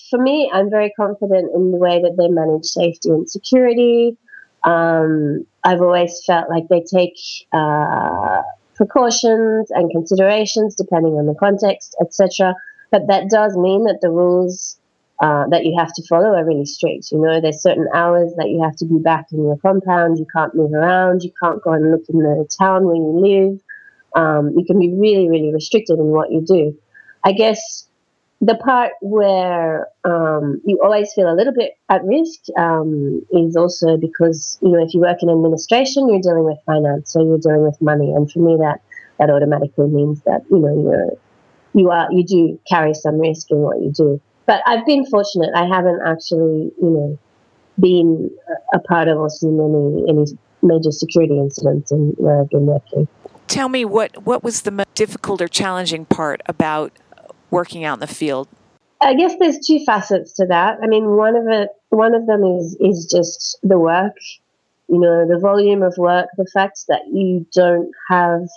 for 0.10 0.22
me, 0.22 0.50
I'm 0.54 0.70
very 0.70 0.92
confident 0.96 1.52
in 1.56 1.72
the 1.72 1.78
way 1.78 2.02
that 2.02 2.16
they 2.18 2.28
manage 2.30 2.66
safety 2.66 3.10
and 3.10 3.30
security. 3.30 4.18
Um, 4.64 5.46
I've 5.64 5.82
always 5.82 6.24
felt 6.26 6.50
like 6.50 6.68
they 6.70 6.82
take 6.82 7.18
uh, 7.52 8.42
precautions 8.76 9.72
and 9.72 9.92
considerations 9.92 10.76
depending 10.76 11.14
on 11.14 11.26
the 11.26 11.36
context, 11.36 11.96
etc. 12.00 12.56
But 12.94 13.08
that 13.08 13.28
does 13.28 13.58
mean 13.58 13.86
that 13.86 14.02
the 14.02 14.12
rules 14.12 14.80
uh, 15.20 15.48
that 15.48 15.66
you 15.66 15.76
have 15.76 15.92
to 15.94 16.04
follow 16.06 16.36
are 16.36 16.46
really 16.46 16.68
strict. 16.68 17.12
You 17.12 17.18
know, 17.18 17.42
there's 17.42 17.60
certain 17.60 17.88
hours 17.92 18.32
that 18.38 18.50
you 18.50 18.62
have 18.62 18.76
to 18.76 18.86
be 18.86 19.00
back 19.00 19.32
in 19.32 19.44
your 19.44 19.58
compound. 19.58 20.20
You 20.20 20.28
can't 20.32 20.54
move 20.54 20.74
around. 20.74 21.24
You 21.24 21.32
can't 21.42 21.60
go 21.64 21.72
and 21.74 21.90
look 21.90 22.04
in 22.08 22.20
the 22.20 22.48
town 22.56 22.86
where 22.86 22.96
you 22.96 23.12
live. 23.18 23.60
Um, 24.16 24.54
you 24.56 24.64
can 24.64 24.80
be 24.80 24.94
really, 24.94 25.28
really 25.28 25.52
restricted 25.52 25.98
in 25.98 26.06
what 26.06 26.32
you 26.32 26.42
do. 26.42 26.78
I 27.24 27.32
guess 27.32 27.88
the 28.42 28.54
part 28.58 28.92
where 29.02 29.88
um, 30.04 30.62
you 30.64 30.80
always 30.84 31.12
feel 31.14 31.34
a 31.34 31.34
little 31.34 31.54
bit 31.54 31.72
at 31.90 32.04
risk 32.04 32.42
um, 32.60 33.26
is 33.32 33.56
also 33.56 33.98
because 33.98 34.60
you 34.62 34.70
know 34.70 34.84
if 34.86 34.94
you 34.94 35.00
work 35.00 35.18
in 35.24 35.32
administration, 35.32 36.10
you're 36.10 36.22
dealing 36.22 36.44
with 36.44 36.60
finance, 36.68 37.12
so 37.12 37.26
you're 37.26 37.40
dealing 37.40 37.64
with 37.64 37.82
money, 37.82 38.12
and 38.12 38.32
for 38.32 38.38
me 38.38 38.56
that 38.58 38.82
that 39.18 39.32
automatically 39.32 39.88
means 39.88 40.22
that 40.28 40.44
you 40.52 40.60
know 40.60 40.92
you're 40.92 41.18
you 41.74 41.90
are 41.90 42.08
you 42.12 42.24
do 42.24 42.60
carry 42.68 42.94
some 42.94 43.20
risk 43.20 43.50
in 43.52 43.58
what 43.58 43.82
you 43.82 43.92
do 43.92 44.22
but 44.46 44.62
I've 44.66 44.86
been 44.86 45.06
fortunate. 45.06 45.52
I 45.56 45.66
haven't 45.66 46.02
actually, 46.06 46.72
you 46.82 46.90
know, 46.90 47.20
been 47.80 48.30
a 48.74 48.80
part 48.80 49.08
of 49.08 49.18
or 49.18 49.30
seen 49.30 49.60
any 49.60 50.10
any 50.10 50.26
major 50.62 50.92
security 50.92 51.38
incidents 51.38 51.92
in 51.92 52.10
where 52.18 52.42
I've 52.42 52.50
been 52.50 52.66
working. 52.66 53.08
Tell 53.48 53.70
me 53.70 53.86
what 53.86 54.26
what 54.26 54.44
was 54.44 54.62
the 54.62 54.72
most 54.72 54.94
difficult 54.96 55.42
or 55.42 55.48
challenging 55.48 56.06
part 56.06 56.42
about 56.46 56.92
working 57.52 57.84
out 57.84 57.96
in 57.96 58.00
the 58.00 58.08
field? 58.08 58.48
I 59.02 59.16
guess 59.16 59.34
there's 59.38 59.60
two 59.60 59.84
facets 59.86 60.34
to 60.34 60.46
that. 60.48 60.78
I 60.82 60.88
mean, 60.88 61.18
one 61.18 61.36
of 61.36 61.48
it, 61.48 61.70
one 61.90 62.14
of 62.14 62.26
them 62.26 62.44
is 62.44 62.76
is 62.80 63.08
just 63.10 63.58
the 63.64 63.80
work. 63.80 64.16
You 64.90 65.00
know, 65.00 65.28
the 65.28 65.40
volume 65.40 65.82
of 65.82 65.96
work, 65.98 66.28
the 66.38 66.48
fact 66.54 66.86
that 66.90 67.08
you 67.12 67.46
don't 67.54 67.92
have 68.10 68.48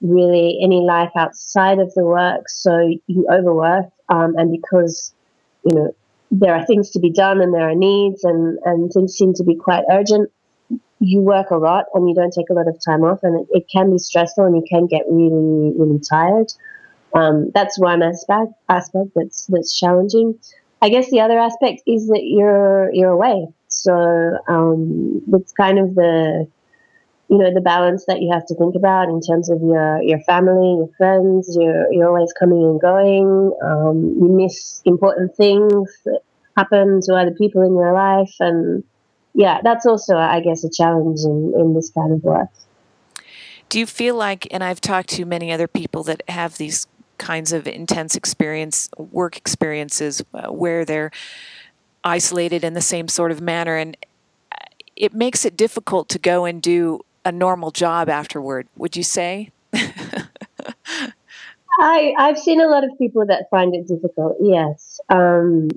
really 0.00 0.58
any 0.62 0.80
life 0.80 1.10
outside 1.16 1.78
of 1.78 1.92
the 1.94 2.04
work, 2.04 2.48
so 2.48 2.94
you 3.06 3.26
overwork, 3.30 3.86
um, 4.08 4.36
and 4.36 4.52
because 4.52 5.12
you 5.64 5.74
know, 5.74 5.96
there 6.30 6.54
are 6.54 6.64
things 6.66 6.90
to 6.90 7.00
be 7.00 7.10
done 7.10 7.40
and 7.40 7.52
there 7.52 7.68
are 7.68 7.74
needs 7.74 8.22
and, 8.24 8.58
and 8.64 8.92
things 8.92 9.14
seem 9.14 9.34
to 9.34 9.44
be 9.44 9.54
quite 9.54 9.84
urgent. 9.90 10.30
You 11.00 11.20
work 11.20 11.50
a 11.50 11.56
lot 11.56 11.86
and 11.94 12.08
you 12.08 12.14
don't 12.14 12.32
take 12.32 12.50
a 12.50 12.54
lot 12.54 12.68
of 12.68 12.78
time 12.84 13.02
off, 13.04 13.20
and 13.22 13.40
it, 13.40 13.46
it 13.50 13.68
can 13.68 13.90
be 13.90 13.98
stressful 13.98 14.44
and 14.44 14.56
you 14.56 14.64
can 14.68 14.86
get 14.86 15.02
really, 15.08 15.72
really 15.76 16.00
tired. 16.00 16.52
Um, 17.14 17.50
that's 17.54 17.78
one 17.78 18.02
aspect 18.02 18.52
aspect 18.68 19.10
that's 19.14 19.46
that's 19.46 19.78
challenging. 19.78 20.38
I 20.82 20.90
guess 20.90 21.10
the 21.10 21.20
other 21.20 21.38
aspect 21.38 21.82
is 21.86 22.06
that 22.08 22.22
you're 22.22 22.92
you're 22.92 23.10
away, 23.10 23.48
so 23.68 24.38
um, 24.46 25.22
it's 25.32 25.52
kind 25.52 25.78
of 25.78 25.94
the 25.94 26.46
you 27.28 27.36
know 27.36 27.52
the 27.52 27.60
balance 27.60 28.06
that 28.06 28.22
you 28.22 28.32
have 28.32 28.46
to 28.46 28.54
think 28.54 28.74
about 28.74 29.08
in 29.08 29.20
terms 29.20 29.50
of 29.50 29.60
your 29.60 30.02
your 30.02 30.20
family, 30.20 30.76
your 30.78 30.88
friends. 30.96 31.56
You're 31.58 31.92
you're 31.92 32.08
always 32.08 32.32
coming 32.32 32.62
and 32.62 32.80
going. 32.80 33.52
Um, 33.62 34.16
you 34.20 34.28
miss 34.28 34.80
important 34.84 35.36
things 35.36 35.92
that 36.04 36.20
happen 36.56 37.00
to 37.02 37.14
other 37.14 37.32
people 37.32 37.62
in 37.62 37.74
your 37.74 37.92
life, 37.92 38.34
and 38.40 38.82
yeah, 39.34 39.60
that's 39.62 39.84
also 39.84 40.16
I 40.16 40.40
guess 40.40 40.64
a 40.64 40.70
challenge 40.70 41.20
in 41.20 41.52
in 41.58 41.74
this 41.74 41.90
kind 41.90 42.12
of 42.12 42.22
work. 42.24 42.48
Do 43.68 43.78
you 43.78 43.86
feel 43.86 44.14
like, 44.14 44.48
and 44.50 44.64
I've 44.64 44.80
talked 44.80 45.10
to 45.10 45.26
many 45.26 45.52
other 45.52 45.68
people 45.68 46.02
that 46.04 46.22
have 46.28 46.56
these 46.56 46.86
kinds 47.18 47.52
of 47.52 47.66
intense 47.66 48.16
experience, 48.16 48.88
work 48.96 49.36
experiences, 49.36 50.22
uh, 50.32 50.46
where 50.50 50.86
they're 50.86 51.10
isolated 52.02 52.64
in 52.64 52.72
the 52.72 52.80
same 52.80 53.08
sort 53.08 53.30
of 53.30 53.42
manner, 53.42 53.76
and 53.76 53.98
uh, 54.52 54.64
it 54.96 55.12
makes 55.12 55.44
it 55.44 55.58
difficult 55.58 56.08
to 56.08 56.18
go 56.18 56.46
and 56.46 56.62
do 56.62 57.04
a 57.24 57.32
normal 57.32 57.70
job 57.70 58.08
afterward, 58.08 58.66
would 58.76 58.96
you 58.96 59.02
say? 59.02 59.50
I, 61.80 62.12
I've 62.18 62.38
seen 62.38 62.60
a 62.60 62.66
lot 62.66 62.82
of 62.84 62.90
people 62.98 63.24
that 63.26 63.48
find 63.50 63.74
it 63.74 63.86
difficult, 63.86 64.36
yes. 64.40 65.00
Um, 65.08 65.68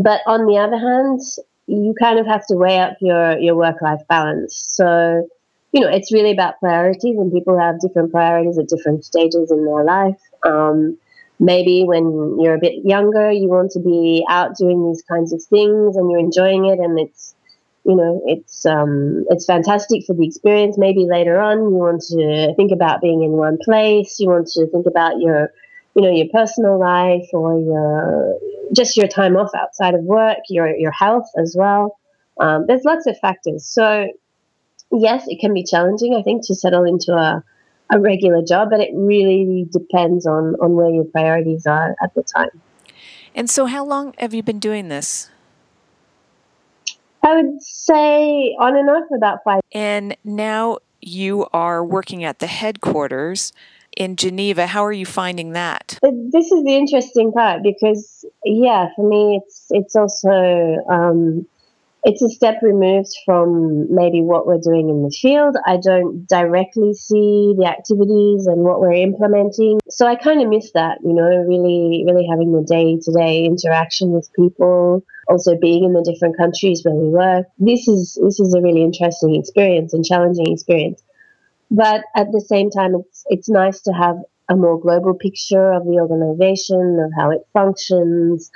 but 0.00 0.20
on 0.26 0.46
the 0.46 0.58
other 0.58 0.76
hand, 0.76 1.20
you 1.66 1.94
kind 1.98 2.18
of 2.18 2.26
have 2.26 2.46
to 2.48 2.54
weigh 2.54 2.78
up 2.78 2.96
your, 3.00 3.38
your 3.38 3.54
work 3.54 3.80
life 3.80 4.00
balance. 4.08 4.54
So, 4.54 5.28
you 5.72 5.80
know, 5.80 5.88
it's 5.88 6.12
really 6.12 6.30
about 6.30 6.60
priorities, 6.60 7.16
and 7.18 7.32
people 7.32 7.58
have 7.58 7.80
different 7.80 8.12
priorities 8.12 8.58
at 8.58 8.68
different 8.68 9.04
stages 9.04 9.50
in 9.50 9.64
their 9.64 9.84
life. 9.84 10.20
Um, 10.44 10.98
maybe 11.40 11.84
when 11.84 12.38
you're 12.40 12.54
a 12.54 12.58
bit 12.58 12.84
younger, 12.84 13.30
you 13.30 13.48
want 13.48 13.70
to 13.72 13.80
be 13.80 14.24
out 14.28 14.56
doing 14.56 14.86
these 14.88 15.02
kinds 15.02 15.32
of 15.32 15.42
things 15.42 15.96
and 15.96 16.10
you're 16.10 16.20
enjoying 16.20 16.66
it, 16.66 16.78
and 16.78 16.98
it's 16.98 17.34
you 17.88 17.96
know, 17.96 18.20
it's 18.26 18.66
um, 18.66 19.24
it's 19.30 19.46
fantastic 19.46 20.04
for 20.06 20.14
the 20.14 20.26
experience. 20.26 20.76
Maybe 20.76 21.06
later 21.06 21.40
on, 21.40 21.56
you 21.56 21.70
want 21.70 22.02
to 22.02 22.54
think 22.54 22.70
about 22.70 23.00
being 23.00 23.22
in 23.22 23.30
one 23.30 23.56
place. 23.64 24.20
You 24.20 24.28
want 24.28 24.46
to 24.48 24.66
think 24.66 24.84
about 24.86 25.20
your, 25.20 25.50
you 25.96 26.02
know, 26.02 26.10
your 26.10 26.26
personal 26.30 26.78
life 26.78 27.26
or 27.32 27.58
your 27.58 28.38
just 28.74 28.98
your 28.98 29.08
time 29.08 29.38
off 29.38 29.50
outside 29.56 29.94
of 29.94 30.02
work, 30.02 30.36
your 30.50 30.76
your 30.76 30.90
health 30.90 31.30
as 31.38 31.56
well. 31.58 31.98
Um, 32.38 32.66
there's 32.68 32.84
lots 32.84 33.06
of 33.06 33.18
factors. 33.20 33.64
So, 33.64 34.06
yes, 34.92 35.24
it 35.26 35.40
can 35.40 35.54
be 35.54 35.64
challenging. 35.64 36.14
I 36.14 36.22
think 36.22 36.46
to 36.48 36.54
settle 36.54 36.84
into 36.84 37.12
a 37.12 37.42
a 37.90 37.98
regular 37.98 38.42
job, 38.46 38.68
but 38.68 38.80
it 38.80 38.90
really 38.92 39.66
depends 39.72 40.26
on 40.26 40.56
on 40.60 40.74
where 40.74 40.90
your 40.90 41.04
priorities 41.04 41.66
are 41.66 41.96
at 42.02 42.12
the 42.12 42.22
time. 42.22 42.60
And 43.34 43.48
so, 43.48 43.64
how 43.64 43.82
long 43.82 44.12
have 44.18 44.34
you 44.34 44.42
been 44.42 44.58
doing 44.58 44.88
this? 44.88 45.30
I 47.28 47.42
would 47.42 47.62
say 47.62 48.56
on 48.58 48.74
and 48.76 48.88
off 48.88 49.04
about 49.14 49.44
five. 49.44 49.60
And 49.72 50.16
now 50.24 50.78
you 51.02 51.46
are 51.52 51.84
working 51.84 52.24
at 52.24 52.38
the 52.38 52.46
headquarters 52.46 53.52
in 53.96 54.16
Geneva. 54.16 54.66
How 54.66 54.84
are 54.84 54.92
you 54.92 55.04
finding 55.04 55.52
that? 55.52 55.98
This 56.02 56.50
is 56.50 56.64
the 56.64 56.74
interesting 56.74 57.32
part 57.32 57.62
because, 57.62 58.24
yeah, 58.44 58.88
for 58.96 59.06
me, 59.06 59.42
it's 59.42 59.66
it's 59.70 59.94
also 59.94 60.78
um, 60.88 61.46
it's 62.04 62.22
a 62.22 62.30
step 62.30 62.60
removed 62.62 63.14
from 63.26 63.92
maybe 63.94 64.22
what 64.22 64.46
we're 64.46 64.60
doing 64.62 64.88
in 64.88 65.02
the 65.02 65.10
field. 65.10 65.56
I 65.66 65.76
don't 65.76 66.26
directly 66.28 66.94
see 66.94 67.54
the 67.58 67.66
activities 67.66 68.46
and 68.46 68.62
what 68.62 68.80
we're 68.80 68.92
implementing. 68.92 69.80
So 69.90 70.06
I 70.06 70.14
kind 70.14 70.40
of 70.40 70.48
miss 70.48 70.72
that, 70.72 70.98
you 71.04 71.12
know, 71.12 71.28
really, 71.46 72.04
really 72.06 72.26
having 72.30 72.52
the 72.52 72.62
day 72.62 72.98
to 73.02 73.12
day 73.12 73.44
interaction 73.44 74.12
with 74.12 74.30
people, 74.34 75.04
also 75.28 75.56
being 75.56 75.84
in 75.84 75.92
the 75.92 76.02
different 76.02 76.36
countries 76.36 76.82
where 76.84 76.94
we 76.94 77.08
work. 77.08 77.46
This 77.58 77.86
is, 77.86 78.18
this 78.22 78.40
is 78.40 78.54
a 78.54 78.60
really 78.60 78.82
interesting 78.82 79.34
experience 79.34 79.92
and 79.92 80.04
challenging 80.04 80.52
experience. 80.52 81.02
But 81.70 82.04
at 82.16 82.32
the 82.32 82.40
same 82.40 82.70
time, 82.70 82.94
it's, 82.94 83.24
it's 83.28 83.48
nice 83.48 83.80
to 83.82 83.92
have 83.92 84.16
a 84.48 84.56
more 84.56 84.80
global 84.80 85.14
picture 85.14 85.72
of 85.72 85.84
the 85.84 85.98
organization, 86.00 86.98
of 87.04 87.12
how 87.14 87.30
it 87.30 87.46
functions, 87.52 88.50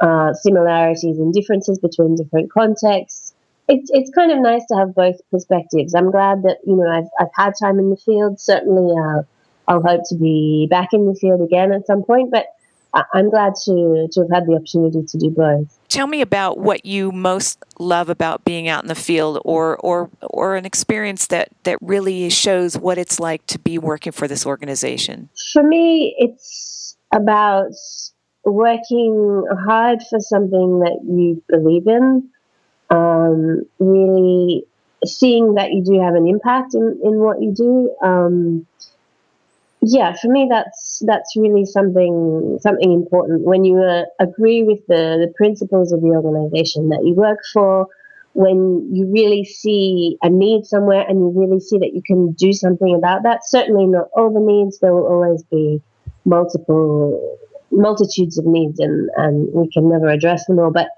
uh, 0.00 0.34
similarities 0.34 1.18
and 1.18 1.32
differences 1.32 1.78
between 1.78 2.14
different 2.14 2.52
contexts. 2.52 3.34
It's, 3.68 3.90
it's 3.92 4.10
kind 4.10 4.30
of 4.30 4.38
nice 4.40 4.64
to 4.66 4.76
have 4.76 4.94
both 4.94 5.16
perspectives. 5.30 5.94
I'm 5.94 6.10
glad 6.10 6.42
that, 6.42 6.58
you 6.66 6.76
know, 6.76 6.88
I've, 6.88 7.08
I've 7.18 7.34
had 7.34 7.54
time 7.60 7.78
in 7.78 7.90
the 7.90 7.96
field. 7.96 8.38
Certainly, 8.38 8.94
uh, 8.98 9.22
I'll 9.66 9.82
hope 9.82 10.02
to 10.08 10.14
be 10.14 10.66
back 10.70 10.90
in 10.92 11.06
the 11.06 11.14
field 11.14 11.42
again 11.42 11.72
at 11.72 11.86
some 11.86 12.02
point. 12.02 12.30
But 12.30 12.46
I'm 12.94 13.30
glad 13.30 13.54
to, 13.64 14.08
to 14.10 14.20
have 14.20 14.30
had 14.32 14.46
the 14.46 14.54
opportunity 14.54 15.02
to 15.06 15.18
do 15.18 15.30
both. 15.30 15.78
Tell 15.88 16.06
me 16.06 16.20
about 16.20 16.58
what 16.58 16.86
you 16.86 17.12
most 17.12 17.62
love 17.78 18.08
about 18.08 18.44
being 18.44 18.68
out 18.68 18.82
in 18.82 18.88
the 18.88 18.94
field 18.94 19.40
or, 19.44 19.76
or, 19.78 20.10
or 20.22 20.56
an 20.56 20.64
experience 20.64 21.26
that, 21.28 21.50
that 21.64 21.78
really 21.80 22.28
shows 22.30 22.78
what 22.78 22.98
it's 22.98 23.20
like 23.20 23.46
to 23.46 23.58
be 23.58 23.78
working 23.78 24.12
for 24.12 24.26
this 24.26 24.46
organization. 24.46 25.28
For 25.52 25.62
me, 25.62 26.14
it's 26.18 26.96
about 27.14 27.72
working 28.44 29.44
hard 29.66 30.00
for 30.08 30.20
something 30.20 30.80
that 30.80 30.98
you 31.04 31.42
believe 31.48 31.86
in, 31.86 32.28
um, 32.90 33.62
really 33.78 34.64
seeing 35.04 35.54
that 35.54 35.72
you 35.72 35.84
do 35.84 36.00
have 36.00 36.14
an 36.14 36.26
impact 36.26 36.74
in, 36.74 37.00
in 37.04 37.18
what 37.18 37.40
you 37.42 37.52
do. 37.52 37.94
Um, 38.02 38.66
yeah, 39.90 40.14
for 40.20 40.28
me, 40.28 40.46
that's 40.50 41.02
that's 41.06 41.34
really 41.34 41.64
something 41.64 42.58
something 42.60 42.92
important. 42.92 43.42
When 43.42 43.64
you 43.64 43.78
uh, 43.82 44.04
agree 44.20 44.62
with 44.62 44.86
the, 44.86 45.16
the 45.24 45.32
principles 45.34 45.92
of 45.92 46.02
the 46.02 46.08
organization 46.08 46.90
that 46.90 47.00
you 47.06 47.14
work 47.14 47.38
for, 47.54 47.86
when 48.34 48.94
you 48.94 49.10
really 49.10 49.44
see 49.44 50.18
a 50.22 50.28
need 50.28 50.66
somewhere 50.66 51.06
and 51.08 51.18
you 51.18 51.32
really 51.34 51.58
see 51.58 51.78
that 51.78 51.94
you 51.94 52.02
can 52.02 52.32
do 52.32 52.52
something 52.52 52.94
about 52.94 53.22
that. 53.22 53.46
Certainly 53.46 53.86
not 53.86 54.08
all 54.14 54.30
the 54.30 54.40
needs. 54.40 54.78
There 54.78 54.92
will 54.92 55.06
always 55.06 55.42
be 55.44 55.80
multiple 56.26 57.38
multitudes 57.70 58.36
of 58.36 58.44
needs, 58.44 58.80
and 58.80 59.08
and 59.16 59.48
we 59.54 59.70
can 59.70 59.88
never 59.88 60.08
address 60.08 60.44
them 60.46 60.58
all. 60.58 60.70
But 60.70 60.88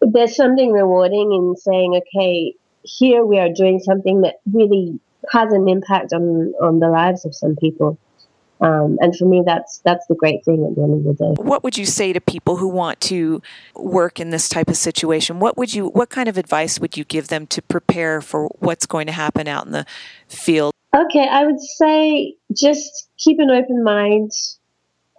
there's 0.00 0.34
something 0.34 0.72
rewarding 0.72 1.32
in 1.32 1.54
saying, 1.56 2.00
okay, 2.00 2.54
here 2.82 3.26
we 3.26 3.38
are 3.38 3.52
doing 3.52 3.78
something 3.80 4.22
that 4.22 4.36
really 4.50 4.98
has 5.30 5.52
an 5.52 5.68
impact 5.68 6.14
on 6.14 6.54
on 6.62 6.78
the 6.78 6.88
lives 6.88 7.26
of 7.26 7.34
some 7.34 7.56
people. 7.56 7.98
Um, 8.62 8.96
and 9.00 9.14
for 9.16 9.24
me, 9.24 9.42
that's 9.44 9.80
that's 9.84 10.06
the 10.06 10.14
great 10.14 10.44
thing 10.44 10.64
at 10.64 10.76
the 10.76 10.82
end 10.82 10.94
of 10.94 11.04
the 11.04 11.14
day. 11.14 11.42
What 11.42 11.64
would 11.64 11.76
you 11.76 11.84
say 11.84 12.12
to 12.12 12.20
people 12.20 12.56
who 12.56 12.68
want 12.68 13.00
to 13.02 13.42
work 13.74 14.20
in 14.20 14.30
this 14.30 14.48
type 14.48 14.68
of 14.68 14.76
situation? 14.76 15.40
What 15.40 15.58
would 15.58 15.74
you 15.74 15.88
what 15.88 16.10
kind 16.10 16.28
of 16.28 16.38
advice 16.38 16.78
would 16.78 16.96
you 16.96 17.04
give 17.04 17.28
them 17.28 17.46
to 17.48 17.60
prepare 17.60 18.20
for 18.20 18.46
what's 18.60 18.86
going 18.86 19.06
to 19.08 19.12
happen 19.12 19.48
out 19.48 19.66
in 19.66 19.72
the 19.72 19.84
field? 20.28 20.72
Okay, 20.94 21.26
I 21.28 21.44
would 21.44 21.60
say 21.60 22.36
just 22.54 23.08
keep 23.18 23.40
an 23.40 23.50
open 23.50 23.82
mind. 23.82 24.30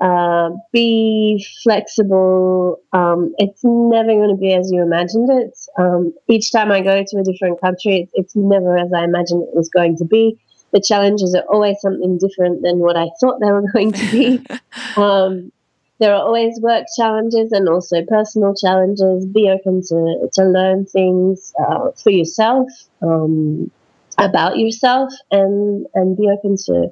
Uh, 0.02 0.50
be 0.74 1.46
flexible. 1.64 2.82
Um, 2.94 3.34
it's 3.38 3.62
never 3.64 4.10
going 4.10 4.30
to 4.30 4.36
be 4.36 4.54
as 4.54 4.70
you 4.72 4.82
imagined 4.82 5.30
it. 5.30 5.58
Um, 5.78 6.14
each 6.28 6.52
time 6.52 6.72
I 6.72 6.82
go 6.82 7.04
to 7.06 7.18
a 7.18 7.24
different 7.24 7.62
country, 7.62 8.02
it's, 8.02 8.12
it's 8.16 8.36
never 8.36 8.78
as 8.78 8.92
I 8.92 9.04
imagined 9.04 9.44
it 9.44 9.56
was 9.56 9.70
going 9.70 9.96
to 9.98 10.06
be 10.06 10.38
the 10.74 10.82
challenges 10.82 11.34
are 11.36 11.46
always 11.50 11.80
something 11.80 12.18
different 12.18 12.64
than 12.64 12.80
what 12.80 12.98
I 12.98 13.08
thought 13.22 13.40
they 13.40 13.52
were 13.52 13.64
going 13.72 13.92
to 13.94 14.12
be. 14.12 14.46
um, 14.98 15.52
there 16.00 16.14
are 16.14 16.22
always 16.22 16.60
work 16.60 16.86
challenges 16.98 17.52
and 17.52 17.70
also 17.70 18.04
personal 18.06 18.56
challenges. 18.56 19.26
Be 19.28 19.50
open 19.50 19.82
to, 19.84 20.30
to 20.34 20.44
learn 20.44 20.86
things 20.86 21.54
uh, 21.60 21.92
for 21.92 22.10
yourself, 22.10 22.68
um, 23.02 23.72
about 24.18 24.58
yourself, 24.58 25.14
and, 25.32 25.86
and 25.94 26.18
be 26.18 26.28
open 26.28 26.58
to, 26.66 26.92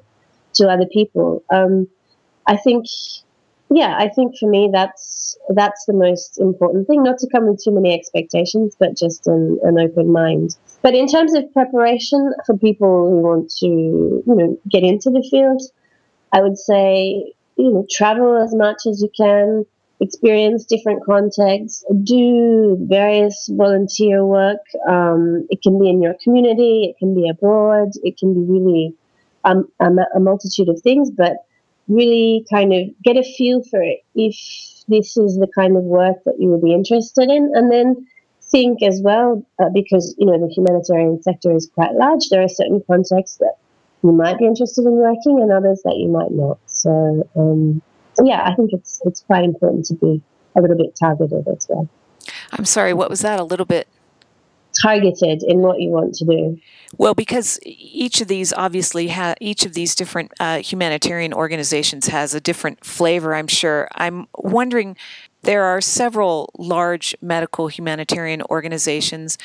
to 0.54 0.68
other 0.68 0.86
people. 0.86 1.42
Um, 1.50 1.88
I 2.46 2.56
think 2.56 2.86
yeah, 3.74 3.96
I 3.98 4.08
think 4.08 4.36
for 4.38 4.48
me 4.48 4.68
that's 4.70 5.38
that's 5.48 5.86
the 5.86 5.94
most 5.94 6.38
important 6.38 6.86
thing. 6.86 7.02
Not 7.02 7.18
to 7.18 7.28
come 7.28 7.48
with 7.48 7.62
too 7.62 7.70
many 7.70 7.94
expectations, 7.94 8.76
but 8.78 8.96
just 8.96 9.26
an, 9.26 9.58
an 9.62 9.78
open 9.78 10.12
mind. 10.12 10.56
But 10.82 10.94
in 10.94 11.06
terms 11.06 11.34
of 11.34 11.52
preparation 11.52 12.32
for 12.44 12.58
people 12.58 13.08
who 13.08 13.18
want 13.20 13.50
to, 13.58 13.66
you 13.66 14.22
know, 14.26 14.58
get 14.68 14.82
into 14.82 15.10
the 15.10 15.26
field, 15.30 15.62
I 16.32 16.42
would 16.42 16.58
say, 16.58 17.32
you 17.56 17.72
know, 17.72 17.86
travel 17.90 18.42
as 18.42 18.54
much 18.54 18.86
as 18.86 19.00
you 19.00 19.10
can, 19.16 19.64
experience 20.00 20.64
different 20.64 21.04
contexts, 21.04 21.84
do 22.02 22.76
various 22.88 23.48
volunteer 23.52 24.24
work. 24.24 24.58
Um, 24.88 25.46
it 25.50 25.62
can 25.62 25.78
be 25.78 25.88
in 25.88 26.02
your 26.02 26.14
community, 26.22 26.90
it 26.90 26.98
can 26.98 27.14
be 27.14 27.28
abroad, 27.28 27.90
it 28.02 28.18
can 28.18 28.34
be 28.34 28.52
really 28.52 28.94
um, 29.44 29.68
a, 29.78 29.88
a 30.16 30.20
multitude 30.20 30.68
of 30.68 30.80
things, 30.80 31.10
but 31.10 31.36
really 31.86 32.44
kind 32.50 32.72
of 32.72 32.88
get 33.04 33.16
a 33.16 33.22
feel 33.22 33.62
for 33.62 33.80
it 33.82 34.00
if 34.14 34.36
this 34.88 35.16
is 35.16 35.36
the 35.36 35.48
kind 35.54 35.76
of 35.76 35.84
work 35.84 36.16
that 36.24 36.36
you 36.40 36.48
would 36.48 36.62
be 36.62 36.74
interested 36.74 37.30
in. 37.30 37.52
And 37.54 37.70
then 37.70 38.06
think 38.52 38.82
as 38.82 39.00
well, 39.02 39.44
uh, 39.58 39.70
because, 39.74 40.14
you 40.18 40.26
know, 40.26 40.38
the 40.38 40.52
humanitarian 40.54 41.20
sector 41.22 41.52
is 41.52 41.68
quite 41.74 41.94
large, 41.94 42.28
there 42.30 42.42
are 42.42 42.48
certain 42.48 42.80
contexts 42.86 43.38
that 43.38 43.54
you 44.04 44.12
might 44.12 44.38
be 44.38 44.46
interested 44.46 44.82
in 44.82 44.92
working 44.92 45.40
and 45.42 45.50
others 45.50 45.82
that 45.84 45.96
you 45.96 46.06
might 46.06 46.30
not. 46.30 46.58
So, 46.66 47.28
um, 47.34 47.82
yeah, 48.22 48.44
I 48.44 48.54
think 48.54 48.72
it's, 48.72 49.00
it's 49.04 49.22
quite 49.22 49.44
important 49.44 49.86
to 49.86 49.94
be 49.94 50.22
a 50.54 50.60
little 50.60 50.76
bit 50.76 50.94
targeted 50.94 51.48
as 51.48 51.66
well. 51.68 51.88
I'm 52.52 52.66
sorry, 52.66 52.92
what 52.92 53.10
was 53.10 53.22
that? 53.22 53.40
A 53.40 53.44
little 53.44 53.66
bit 53.66 53.88
targeted 54.80 55.42
in 55.42 55.58
what 55.58 55.80
you 55.80 55.90
want 55.90 56.14
to 56.14 56.24
do? 56.24 56.58
Well, 56.96 57.14
because 57.14 57.58
each 57.62 58.20
of 58.20 58.28
these 58.28 58.52
obviously 58.52 59.08
ha- 59.08 59.34
each 59.40 59.64
of 59.64 59.74
these 59.74 59.94
different 59.94 60.32
uh, 60.40 60.58
humanitarian 60.58 61.32
organizations 61.32 62.08
has 62.08 62.34
a 62.34 62.40
different 62.40 62.84
flavor. 62.84 63.34
I'm 63.34 63.48
sure. 63.48 63.88
I'm 63.94 64.26
wondering. 64.36 64.96
There 65.42 65.64
are 65.64 65.80
several 65.80 66.50
large 66.56 67.16
medical 67.20 67.68
humanitarian 67.68 68.42
organizations. 68.42 69.38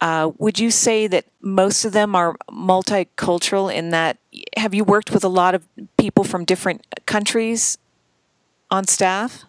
Uh, 0.00 0.32
would 0.38 0.58
you 0.58 0.70
say 0.70 1.06
that 1.06 1.24
most 1.40 1.84
of 1.84 1.92
them 1.92 2.14
are 2.14 2.36
multicultural 2.50 3.72
in 3.72 3.90
that? 3.90 4.18
Have 4.56 4.74
you 4.74 4.84
worked 4.84 5.10
with 5.10 5.24
a 5.24 5.28
lot 5.28 5.54
of 5.54 5.66
people 5.96 6.24
from 6.24 6.44
different 6.44 6.86
countries 7.06 7.78
on 8.70 8.86
staff? 8.86 9.44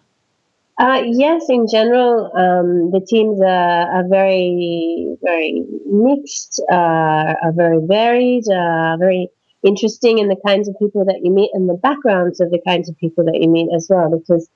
Uh, 0.78 1.02
yes, 1.06 1.44
in 1.48 1.68
general, 1.70 2.26
um, 2.34 2.90
the 2.90 3.00
teams 3.06 3.40
are, 3.40 3.46
are, 3.96 4.08
very, 4.08 5.16
very 5.22 5.64
mixed, 5.86 6.60
uh, 6.70 7.34
are 7.42 7.52
very 7.52 7.78
varied, 7.86 8.42
uh, 8.48 8.96
very 8.98 9.28
interesting 9.62 10.18
in 10.18 10.28
the 10.28 10.36
kinds 10.44 10.68
of 10.68 10.74
people 10.80 11.04
that 11.04 11.20
you 11.22 11.30
meet 11.30 11.50
and 11.54 11.68
the 11.68 11.74
backgrounds 11.74 12.40
of 12.40 12.50
the 12.50 12.60
kinds 12.66 12.88
of 12.88 12.98
people 12.98 13.24
that 13.24 13.40
you 13.40 13.48
meet 13.48 13.68
as 13.72 13.86
well, 13.88 14.10
because 14.10 14.50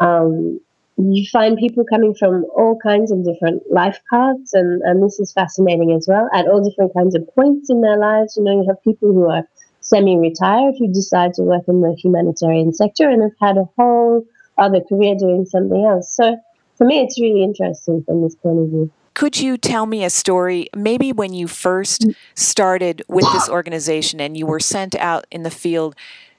um, 0.00 0.60
you 1.08 1.26
find 1.30 1.56
people 1.56 1.84
coming 1.84 2.14
from 2.14 2.44
all 2.56 2.78
kinds 2.82 3.10
of 3.10 3.24
different 3.24 3.62
life 3.70 3.98
paths, 4.10 4.52
and, 4.52 4.82
and 4.82 5.02
this 5.02 5.18
is 5.18 5.32
fascinating 5.32 5.92
as 5.92 6.06
well, 6.08 6.28
at 6.34 6.46
all 6.46 6.62
different 6.62 6.94
kinds 6.94 7.14
of 7.14 7.22
points 7.34 7.70
in 7.70 7.80
their 7.80 7.98
lives. 7.98 8.36
You 8.36 8.44
know, 8.44 8.62
you 8.62 8.68
have 8.68 8.82
people 8.82 9.12
who 9.12 9.30
are 9.30 9.48
semi 9.80 10.16
retired 10.16 10.74
who 10.78 10.92
decide 10.92 11.34
to 11.34 11.42
work 11.42 11.64
in 11.68 11.80
the 11.80 11.94
humanitarian 11.94 12.72
sector 12.72 13.08
and 13.08 13.22
have 13.22 13.32
had 13.40 13.56
a 13.56 13.68
whole 13.76 14.24
other 14.58 14.80
career 14.80 15.14
doing 15.18 15.46
something 15.46 15.84
else. 15.84 16.14
So 16.14 16.36
for 16.76 16.86
me, 16.86 17.00
it's 17.00 17.20
really 17.20 17.42
interesting 17.42 18.02
from 18.04 18.22
this 18.22 18.34
point 18.36 18.58
of 18.58 18.68
view. 18.68 18.92
Could 19.14 19.40
you 19.40 19.58
tell 19.58 19.86
me 19.86 20.04
a 20.04 20.10
story, 20.10 20.68
maybe 20.74 21.12
when 21.12 21.32
you 21.32 21.48
first 21.48 22.02
mm. 22.02 22.16
started 22.34 23.02
with 23.08 23.24
this 23.32 23.48
organization 23.50 24.20
and 24.20 24.36
you 24.36 24.46
were 24.46 24.60
sent 24.60 24.94
out 24.96 25.26
in 25.30 25.42
the 25.42 25.50
field, 25.50 25.94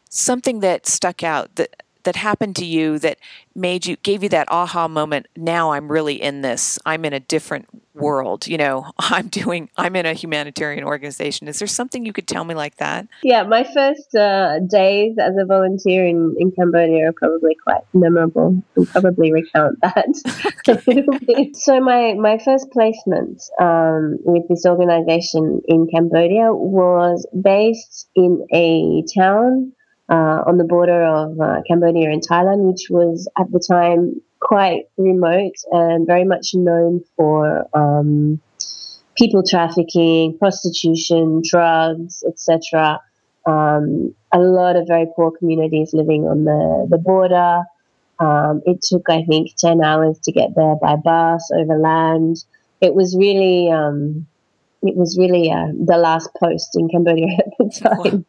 something 0.09 0.61
that 0.61 0.87
stuck 0.87 1.23
out 1.23 1.55
that 1.55 1.83
that 2.03 2.15
happened 2.15 2.55
to 2.55 2.65
you 2.65 2.99
that 2.99 3.17
made 3.55 3.85
you 3.85 3.95
gave 3.97 4.23
you 4.23 4.29
that 4.29 4.47
aha 4.51 4.87
moment 4.87 5.27
now 5.35 5.71
i'm 5.71 5.91
really 5.91 6.21
in 6.21 6.41
this 6.41 6.79
i'm 6.85 7.05
in 7.05 7.13
a 7.13 7.19
different 7.19 7.67
world 7.93 8.47
you 8.47 8.57
know 8.57 8.91
i'm 8.99 9.27
doing 9.27 9.69
i'm 9.77 9.95
in 9.95 10.05
a 10.05 10.13
humanitarian 10.13 10.83
organization. 10.83 11.47
Is 11.47 11.59
there 11.59 11.67
something 11.67 12.05
you 12.05 12.13
could 12.13 12.27
tell 12.27 12.43
me 12.43 12.55
like 12.55 12.75
that? 12.77 13.07
Yeah 13.23 13.43
my 13.43 13.63
first 13.63 14.13
uh, 14.15 14.59
days 14.59 15.15
as 15.19 15.35
a 15.37 15.45
volunteer 15.45 16.05
in, 16.05 16.35
in 16.37 16.51
cambodia 16.51 17.09
are 17.09 17.13
probably 17.13 17.55
quite 17.55 17.83
memorable. 17.93 18.61
I'll 18.77 18.85
probably 18.85 19.31
recount 19.31 19.79
that. 19.81 20.11
A 20.67 20.81
little 20.87 21.19
bit 21.19 21.55
so 21.55 21.79
my 21.79 22.13
my 22.13 22.37
first 22.37 22.71
placement 22.71 23.41
um, 23.59 24.17
with 24.23 24.47
this 24.49 24.65
organization 24.65 25.61
in 25.67 25.87
cambodia 25.87 26.53
was 26.53 27.25
based 27.41 28.09
in 28.15 28.45
a 28.53 29.03
town 29.17 29.73
uh, 30.11 30.43
on 30.45 30.57
the 30.57 30.65
border 30.65 31.03
of 31.03 31.39
uh, 31.39 31.61
Cambodia 31.67 32.11
and 32.11 32.21
Thailand, 32.21 32.69
which 32.69 32.87
was 32.89 33.29
at 33.39 33.49
the 33.51 33.59
time 33.59 34.21
quite 34.41 34.89
remote 34.97 35.55
and 35.71 36.05
very 36.05 36.25
much 36.25 36.53
known 36.53 37.01
for 37.15 37.65
um, 37.73 38.41
people 39.15 39.41
trafficking, 39.47 40.37
prostitution, 40.37 41.41
drugs, 41.45 42.23
etc. 42.27 42.99
Um, 43.45 44.13
a 44.33 44.39
lot 44.39 44.75
of 44.75 44.85
very 44.87 45.07
poor 45.15 45.31
communities 45.31 45.93
living 45.93 46.25
on 46.25 46.43
the, 46.43 46.87
the 46.89 46.97
border. 46.97 47.63
Um, 48.19 48.61
it 48.65 48.81
took, 48.81 49.09
I 49.09 49.23
think, 49.23 49.55
10 49.57 49.81
hours 49.81 50.19
to 50.23 50.31
get 50.31 50.49
there 50.55 50.75
by 50.75 50.97
bus, 50.97 51.49
over 51.55 51.77
land. 51.77 52.43
It 52.81 52.93
was 52.93 53.15
really, 53.17 53.71
um, 53.71 54.27
it 54.81 54.95
was 54.95 55.17
really 55.17 55.49
uh, 55.51 55.67
the 55.85 55.97
last 55.97 56.29
post 56.39 56.75
in 56.75 56.89
Cambodia 56.89 57.37
at 57.37 57.57
the 57.57 57.79
time. 57.79 58.25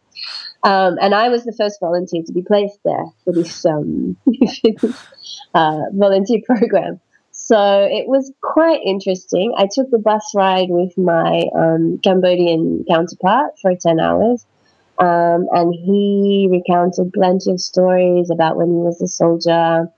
Um, 0.65 0.97
and 1.01 1.15
I 1.15 1.29
was 1.29 1.45
the 1.45 1.53
first 1.53 1.81
volunteer 1.81 2.23
to 2.25 2.33
be 2.33 2.43
placed 2.43 2.79
there 2.85 3.05
for 3.25 3.33
this 3.33 3.65
um, 3.67 4.17
uh, 5.55 5.81
volunteer 5.93 6.41
program. 6.47 7.01
So 7.33 7.89
it 7.91 8.07
was 8.07 8.33
quite 8.41 8.81
interesting. 8.85 9.55
I 9.57 9.67
took 9.73 9.91
the 9.91 9.99
bus 9.99 10.33
ride 10.35 10.69
with 10.69 10.97
my 10.97 11.47
um, 11.57 11.99
Cambodian 12.05 12.85
counterpart 12.89 13.59
for 13.61 13.75
10 13.75 13.99
hours. 13.99 14.47
Um, 14.99 15.49
and 15.51 15.75
he 15.75 16.49
recounted 16.51 17.13
plenty 17.13 17.51
of 17.51 17.61
stories 17.61 18.31
about 18.31 18.57
when 18.57 18.69
he 18.69 18.75
was 18.75 19.01
a 19.03 19.09
soldier 19.09 19.89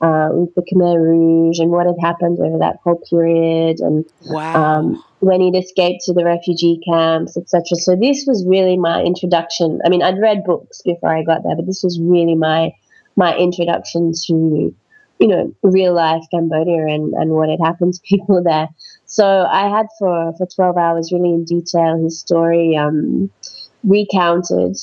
uh, 0.00 0.28
with 0.32 0.54
the 0.54 0.62
Khmer 0.62 0.96
Rouge 0.96 1.58
and 1.58 1.70
what 1.70 1.86
had 1.86 1.96
happened 2.00 2.38
over 2.38 2.58
that 2.58 2.76
whole 2.84 3.02
period, 3.10 3.80
and 3.80 4.04
wow. 4.26 4.78
um, 4.78 5.04
when 5.20 5.40
he'd 5.40 5.56
escaped 5.56 6.04
to 6.04 6.12
the 6.12 6.24
refugee 6.24 6.80
camps, 6.88 7.36
etc. 7.36 7.76
So 7.76 7.96
this 7.96 8.24
was 8.26 8.44
really 8.46 8.76
my 8.76 9.02
introduction. 9.02 9.80
I 9.84 9.88
mean, 9.88 10.02
I'd 10.02 10.20
read 10.20 10.44
books 10.44 10.82
before 10.82 11.14
I 11.14 11.24
got 11.24 11.42
there, 11.42 11.56
but 11.56 11.66
this 11.66 11.82
was 11.82 11.98
really 12.00 12.34
my 12.34 12.72
my 13.16 13.36
introduction 13.36 14.12
to 14.26 14.74
you 15.18 15.26
know 15.26 15.52
real 15.62 15.94
life 15.94 16.22
Cambodia 16.30 16.86
and, 16.86 17.12
and 17.14 17.32
what 17.32 17.48
had 17.48 17.60
happened 17.60 17.94
to 17.94 18.00
people 18.04 18.42
there. 18.44 18.68
So 19.06 19.46
I 19.50 19.68
had 19.68 19.86
for 19.98 20.32
for 20.38 20.46
twelve 20.46 20.76
hours 20.76 21.12
really 21.12 21.30
in 21.30 21.44
detail 21.44 22.02
his 22.02 22.20
story 22.20 22.76
um, 22.76 23.30
recounted 23.82 24.76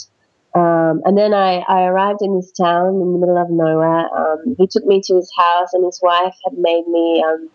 um, 0.55 1.01
and 1.03 1.17
then 1.17 1.33
I, 1.33 1.57
I 1.67 1.83
arrived 1.83 2.21
in 2.21 2.33
this 2.33 2.49
town 2.53 3.01
in 3.01 3.11
the 3.11 3.19
middle 3.19 3.37
of 3.37 3.49
nowhere. 3.49 4.07
Um, 4.15 4.55
he 4.57 4.67
took 4.67 4.85
me 4.85 5.01
to 5.03 5.15
his 5.15 5.29
house, 5.37 5.73
and 5.73 5.83
his 5.83 5.99
wife 6.01 6.33
had 6.45 6.53
made 6.57 6.87
me 6.87 7.23
um, 7.27 7.49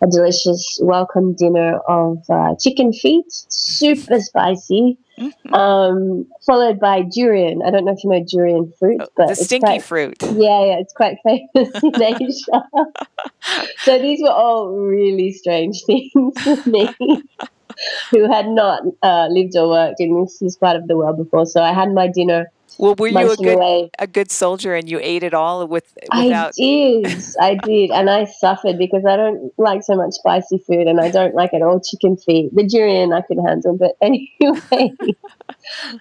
a 0.00 0.06
delicious 0.06 0.78
welcome 0.80 1.34
dinner 1.34 1.80
of 1.88 2.18
uh, 2.30 2.54
chicken 2.60 2.92
feet, 2.92 3.26
super 3.28 4.20
spicy, 4.20 4.98
mm-hmm. 5.18 5.52
Um, 5.52 6.26
followed 6.46 6.78
by 6.78 7.02
durian. 7.02 7.60
I 7.66 7.72
don't 7.72 7.84
know 7.84 7.92
if 7.92 8.04
you 8.04 8.10
know 8.10 8.24
durian 8.24 8.72
fruit, 8.78 9.00
oh, 9.02 9.08
but 9.16 9.28
the 9.30 9.34
stinky 9.34 9.64
quite, 9.64 9.82
fruit. 9.82 10.22
Yeah, 10.22 10.64
yeah, 10.64 10.78
it's 10.78 10.92
quite 10.92 11.16
famous 11.24 11.74
in 11.82 12.02
Asia. 12.02 13.66
so 13.78 13.98
these 13.98 14.22
were 14.22 14.30
all 14.30 14.68
really 14.68 15.32
strange 15.32 15.82
things 15.84 16.40
for 16.40 16.70
me 16.70 16.88
who 18.10 18.30
had 18.30 18.48
not 18.48 18.82
uh, 19.02 19.28
lived 19.30 19.56
or 19.56 19.68
worked 19.68 20.00
in 20.00 20.26
this, 20.40 20.56
part 20.56 20.76
of 20.76 20.86
the 20.86 20.96
world 20.96 21.16
before. 21.16 21.46
So 21.46 21.62
I 21.62 21.72
had 21.72 21.92
my 21.92 22.08
dinner. 22.08 22.50
Well, 22.78 22.96
were 22.96 23.06
you 23.06 23.30
a 23.30 23.36
good 23.36 23.54
away. 23.54 23.90
a 24.00 24.06
good 24.08 24.32
soldier 24.32 24.74
and 24.74 24.90
you 24.90 24.98
ate 25.00 25.22
it 25.22 25.32
all 25.32 25.66
with 25.68 25.96
without? 26.12 26.48
I 26.48 26.52
did, 26.56 27.24
I 27.40 27.54
did, 27.54 27.90
and 27.92 28.10
I 28.10 28.24
suffered 28.24 28.78
because 28.78 29.04
I 29.06 29.16
don't 29.16 29.52
like 29.58 29.84
so 29.84 29.94
much 29.94 30.14
spicy 30.14 30.58
food, 30.58 30.88
and 30.88 31.00
I 31.00 31.08
don't 31.08 31.36
like 31.36 31.54
at 31.54 31.62
all 31.62 31.80
chicken 31.80 32.16
feet. 32.16 32.52
The 32.52 32.64
durian 32.64 33.12
I 33.12 33.20
could 33.20 33.38
handle, 33.46 33.76
but 33.76 33.92
anyway. 34.02 34.92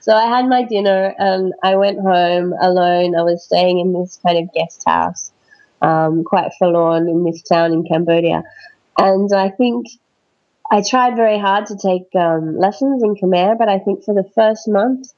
so 0.02 0.16
I 0.16 0.26
had 0.26 0.48
my 0.48 0.64
dinner 0.64 1.14
and 1.20 1.54
I 1.62 1.76
went 1.76 2.00
home 2.00 2.56
alone. 2.60 3.16
I 3.16 3.22
was 3.22 3.46
staying 3.46 3.78
in 3.78 3.94
this 3.94 4.20
kind 4.26 4.40
of 4.40 4.52
guest 4.56 4.82
house, 4.88 5.32
um, 5.84 6.24
quite 6.24 6.54
forlorn 6.58 7.08
in 7.08 7.24
this 7.24 7.44
town 7.44 7.72
in 7.72 7.84
Cambodia, 7.84 8.42
and 8.98 9.32
I 9.32 9.50
think 9.50 9.88
I 10.72 10.82
tried 10.82 11.16
very 11.16 11.40
hard 11.40 11.68
to 11.68 11.78
take 11.78 12.08
um, 12.16 12.58
lessons 12.58 13.04
in 13.04 13.16
Khmer, 13.16 13.58
but 13.58 13.70
I 13.70 13.80
think 13.80 14.04
for 14.04 14.14
the 14.14 14.30
first 14.36 14.68
month, 14.68 15.14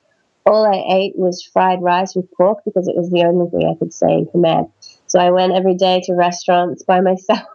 all 0.46 0.66
I 0.66 0.84
ate 0.96 1.18
was 1.18 1.44
fried 1.44 1.82
rice 1.82 2.16
with 2.16 2.32
pork 2.34 2.60
because 2.66 2.88
it 2.88 2.96
was 2.96 3.10
the 3.10 3.24
only 3.24 3.50
thing 3.50 3.68
I 3.68 3.78
could 3.78 3.94
say 3.94 4.08
in 4.12 4.26
Khmer. 4.28 4.72
So 5.08 5.20
I 5.20 5.32
went 5.32 5.54
every 5.54 5.76
day 5.76 6.02
to 6.06 6.14
restaurants 6.14 6.84
by 6.84 7.02
myself 7.10 7.48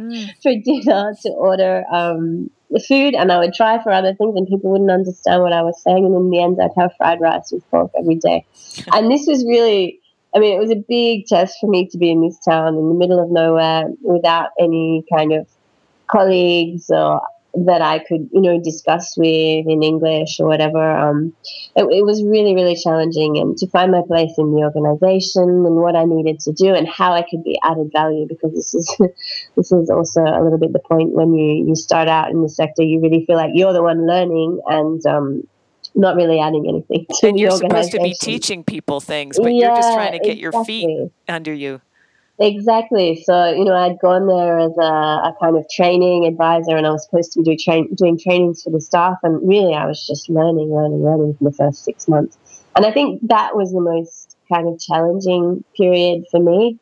mm. 0.00 0.30
for 0.42 0.52
dinner 0.54 1.14
to 1.22 1.30
order 1.30 1.84
um, 1.90 2.50
the 2.70 2.80
food, 2.80 3.14
and 3.14 3.30
I 3.30 3.38
would 3.38 3.54
try 3.54 3.82
for 3.82 3.92
other 3.92 4.14
things, 4.14 4.36
and 4.36 4.46
people 4.46 4.70
wouldn't 4.70 4.90
understand 4.90 5.42
what 5.42 5.52
I 5.52 5.62
was 5.62 5.80
saying. 5.82 6.04
And 6.04 6.14
in 6.14 6.30
the 6.30 6.42
end, 6.42 6.58
I'd 6.60 6.80
have 6.80 6.96
fried 6.96 7.20
rice 7.20 7.52
with 7.52 7.68
pork 7.70 7.92
every 7.98 8.16
day. 8.16 8.44
and 8.92 9.10
this 9.10 9.26
was 9.26 9.44
really, 9.46 10.00
I 10.34 10.38
mean, 10.38 10.54
it 10.54 10.60
was 10.60 10.70
a 10.70 10.84
big 10.88 11.26
test 11.26 11.58
for 11.60 11.68
me 11.68 11.88
to 11.88 11.98
be 11.98 12.10
in 12.10 12.22
this 12.22 12.38
town 12.46 12.76
in 12.76 12.88
the 12.88 12.94
middle 12.94 13.22
of 13.22 13.30
nowhere 13.30 13.88
without 14.02 14.50
any 14.58 15.04
kind 15.12 15.32
of 15.32 15.46
colleagues 16.10 16.90
or 16.90 17.22
that 17.64 17.80
I 17.80 18.00
could, 18.00 18.28
you 18.32 18.40
know, 18.40 18.60
discuss 18.60 19.16
with 19.16 19.66
in 19.66 19.82
English 19.82 20.38
or 20.40 20.46
whatever. 20.46 20.78
Um, 20.78 21.34
it, 21.74 21.84
it, 21.84 22.04
was 22.04 22.22
really, 22.22 22.54
really 22.54 22.76
challenging, 22.76 23.38
and 23.38 23.56
to 23.58 23.66
find 23.68 23.92
my 23.92 24.02
place 24.06 24.34
in 24.36 24.52
the 24.52 24.60
organization 24.60 25.42
and 25.42 25.76
what 25.76 25.96
I 25.96 26.04
needed 26.04 26.40
to 26.40 26.52
do 26.52 26.74
and 26.74 26.86
how 26.86 27.12
I 27.12 27.22
could 27.22 27.42
be 27.42 27.58
added 27.62 27.90
value. 27.92 28.26
Because 28.28 28.52
this 28.52 28.74
is 28.74 28.94
this 29.56 29.72
is 29.72 29.88
also 29.88 30.20
a 30.22 30.42
little 30.42 30.58
bit 30.58 30.72
the 30.72 30.80
point 30.80 31.12
when 31.12 31.34
you 31.34 31.66
you 31.66 31.74
start 31.74 32.08
out 32.08 32.30
in 32.30 32.42
the 32.42 32.48
sector, 32.48 32.82
you 32.82 33.00
really 33.00 33.24
feel 33.24 33.36
like 33.36 33.50
you're 33.54 33.72
the 33.72 33.82
one 33.82 34.06
learning 34.06 34.60
and. 34.66 35.04
Um, 35.06 35.48
not 35.98 36.14
really 36.14 36.38
adding 36.38 36.68
anything 36.68 37.06
to 37.20 37.28
and 37.28 37.38
you're 37.38 37.50
supposed 37.52 37.90
to 37.90 37.98
be 38.00 38.12
teaching 38.20 38.62
people 38.62 39.00
things 39.00 39.38
but 39.38 39.54
yeah, 39.54 39.68
you're 39.68 39.76
just 39.76 39.94
trying 39.94 40.12
to 40.12 40.18
get 40.18 40.36
exactly. 40.36 40.42
your 40.42 40.64
feet 40.64 41.12
under 41.26 41.54
you 41.54 41.80
Exactly. 42.38 43.22
So, 43.24 43.46
you 43.54 43.64
know, 43.64 43.74
I'd 43.74 43.98
gone 43.98 44.26
there 44.26 44.58
as 44.58 44.76
a, 44.76 44.82
a, 44.82 45.34
kind 45.40 45.56
of 45.56 45.64
training 45.70 46.26
advisor 46.26 46.76
and 46.76 46.86
I 46.86 46.90
was 46.90 47.04
supposed 47.04 47.32
to 47.32 47.42
be 47.42 47.56
doing, 47.56 47.94
doing 47.94 48.18
trainings 48.18 48.62
for 48.62 48.70
the 48.70 48.80
staff. 48.80 49.18
And 49.22 49.46
really, 49.48 49.74
I 49.74 49.86
was 49.86 50.06
just 50.06 50.28
learning, 50.28 50.70
learning, 50.70 51.02
learning 51.02 51.36
for 51.38 51.44
the 51.44 51.56
first 51.56 51.84
six 51.84 52.06
months. 52.08 52.36
And 52.76 52.84
I 52.84 52.92
think 52.92 53.26
that 53.28 53.56
was 53.56 53.72
the 53.72 53.80
most 53.80 54.36
kind 54.52 54.68
of 54.68 54.78
challenging 54.78 55.64
period 55.76 56.24
for 56.30 56.40
me. 56.40 56.78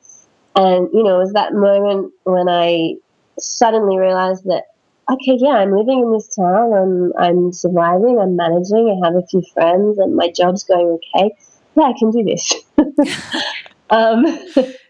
And, 0.56 0.88
you 0.92 1.04
know, 1.04 1.16
it 1.16 1.20
was 1.20 1.32
that 1.34 1.52
moment 1.54 2.12
when 2.24 2.48
I 2.48 2.94
suddenly 3.38 3.96
realized 3.96 4.44
that, 4.44 4.64
okay, 5.08 5.38
yeah, 5.38 5.56
I'm 5.56 5.72
living 5.72 6.00
in 6.00 6.12
this 6.12 6.34
town, 6.34 6.72
I'm, 6.72 7.12
I'm 7.16 7.52
surviving, 7.52 8.18
I'm 8.20 8.34
managing, 8.34 9.00
I 9.02 9.06
have 9.06 9.14
a 9.14 9.26
few 9.26 9.42
friends, 9.52 9.98
and 9.98 10.16
my 10.16 10.30
job's 10.34 10.64
going 10.64 10.98
okay. 11.14 11.34
Yeah, 11.76 11.84
I 11.84 11.92
can 11.98 12.10
do 12.10 12.24
this. 12.24 12.54
um, 13.90 14.24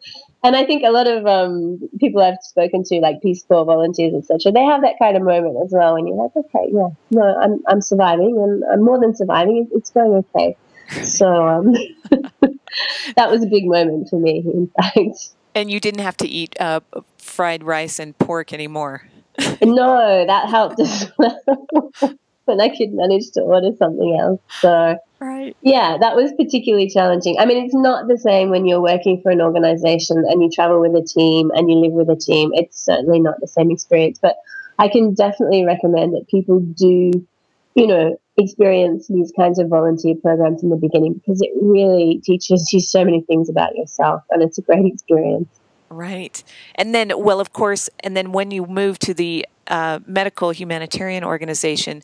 and 0.44 0.54
I 0.54 0.66
think 0.66 0.83
a 0.85 0.90
lot 0.90 1.07
of 1.07 1.26
um, 1.26 1.80
people 1.98 2.20
I've 2.20 2.37
spoken 2.42 2.85
to, 2.85 2.96
like 3.00 3.22
Peace 3.22 3.42
Corps 3.42 3.64
volunteers, 3.64 4.12
etc., 4.14 4.52
they 4.52 4.62
have 4.62 4.83
that 4.83 4.96
kind 4.98 5.16
of 5.16 5.22
moment 5.22 5.57
as 5.64 5.72
well. 5.72 5.94
When 5.94 6.07
you're 6.07 6.16
like, 6.16 6.37
okay, 6.37 6.70
yeah, 6.70 6.88
no, 7.11 7.22
I'm 7.22 7.62
I'm 7.66 7.80
surviving, 7.80 8.37
and 8.38 8.62
I'm 8.70 8.85
more 8.85 9.00
than 9.00 9.16
surviving. 9.16 9.68
It's 9.72 9.90
going 9.90 10.12
okay. 10.35 10.57
So 11.02 11.48
um, 11.48 11.72
that 13.16 13.30
was 13.30 13.42
a 13.42 13.46
big 13.46 13.64
moment 13.64 14.11
for 14.11 14.20
me, 14.20 14.44
in 14.44 14.70
fact. 14.76 15.30
And 15.54 15.70
you 15.70 15.80
didn't 15.80 16.02
have 16.02 16.18
to 16.18 16.28
eat 16.28 16.61
uh, 16.61 16.80
fried 17.16 17.64
rice 17.64 17.98
and 17.98 18.16
pork 18.18 18.52
anymore. 18.52 19.09
no, 19.62 20.26
that 20.26 20.50
helped 20.50 20.78
as 20.80 21.11
well. 21.16 22.18
And 22.48 22.61
I 22.61 22.68
could 22.68 22.92
manage 22.92 23.30
to 23.33 23.40
order 23.40 23.70
something 23.78 24.18
else. 24.20 24.40
So 24.61 24.96
right. 25.20 25.57
yeah, 25.62 25.96
that 25.98 26.16
was 26.16 26.33
particularly 26.33 26.88
challenging. 26.88 27.38
I 27.38 27.46
mean, 27.46 27.64
it's 27.64 27.74
not 27.74 28.09
the 28.09 28.18
same 28.18 28.50
when 28.50 28.66
you're 28.66 28.83
working 28.83 29.20
for 29.22 29.30
an 29.30 29.40
organization 29.40 30.24
and 30.28 30.42
you 30.42 30.50
travel 30.50 30.80
with 30.80 30.94
a 30.94 31.07
team 31.07 31.50
and 31.54 31.70
you 31.70 31.76
live 31.76 31.92
with 31.92 32.09
a 32.09 32.16
team. 32.16 32.50
It's 32.54 32.85
certainly 32.85 33.20
not 33.20 33.40
the 33.40 33.48
same 33.48 33.70
experience, 33.70 34.18
but 34.20 34.37
I 34.78 34.88
can 34.88 35.14
definitely 35.14 35.64
recommend 35.64 36.14
that 36.14 36.28
people 36.28 36.61
do, 36.61 37.26
you 37.74 37.87
know, 37.87 38.18
experience 38.37 39.07
these 39.09 39.33
kinds 39.37 39.59
of 39.59 39.68
volunteer 39.68 40.14
programs 40.16 40.62
in 40.62 40.70
the 40.70 40.76
beginning 40.76 41.14
because 41.14 41.40
it 41.40 41.50
really 41.61 42.20
teaches 42.24 42.72
you 42.72 42.80
so 42.80 43.04
many 43.04 43.20
things 43.22 43.48
about 43.48 43.76
yourself 43.76 44.22
and 44.30 44.42
it's 44.42 44.59
a 44.59 44.62
great 44.62 44.85
experience. 44.87 45.48
Right. 45.88 46.42
And 46.74 46.94
then, 46.94 47.12
well, 47.16 47.40
of 47.40 47.52
course, 47.52 47.88
and 48.00 48.16
then 48.16 48.33
when 48.33 48.50
you 48.50 48.66
move 48.66 48.98
to 49.00 49.14
the 49.14 49.46
uh, 49.68 50.00
medical 50.07 50.50
humanitarian 50.50 51.24
organization, 51.24 52.03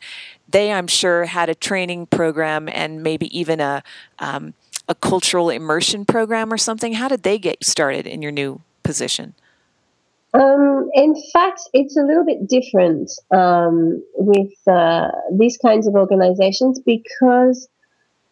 they, 0.48 0.72
I'm 0.72 0.86
sure, 0.86 1.24
had 1.24 1.48
a 1.48 1.54
training 1.54 2.06
program 2.06 2.68
and 2.68 3.02
maybe 3.02 3.36
even 3.38 3.60
a, 3.60 3.82
um, 4.18 4.54
a 4.88 4.94
cultural 4.94 5.50
immersion 5.50 6.04
program 6.04 6.52
or 6.52 6.58
something. 6.58 6.94
How 6.94 7.08
did 7.08 7.22
they 7.22 7.38
get 7.38 7.64
started 7.64 8.06
in 8.06 8.22
your 8.22 8.32
new 8.32 8.60
position? 8.82 9.34
Um, 10.32 10.88
in 10.94 11.14
fact, 11.32 11.62
it's 11.72 11.96
a 11.96 12.02
little 12.02 12.24
bit 12.24 12.48
different 12.48 13.10
um, 13.32 14.02
with 14.14 14.52
uh, 14.68 15.08
these 15.32 15.56
kinds 15.56 15.88
of 15.88 15.94
organizations 15.94 16.78
because 16.78 17.68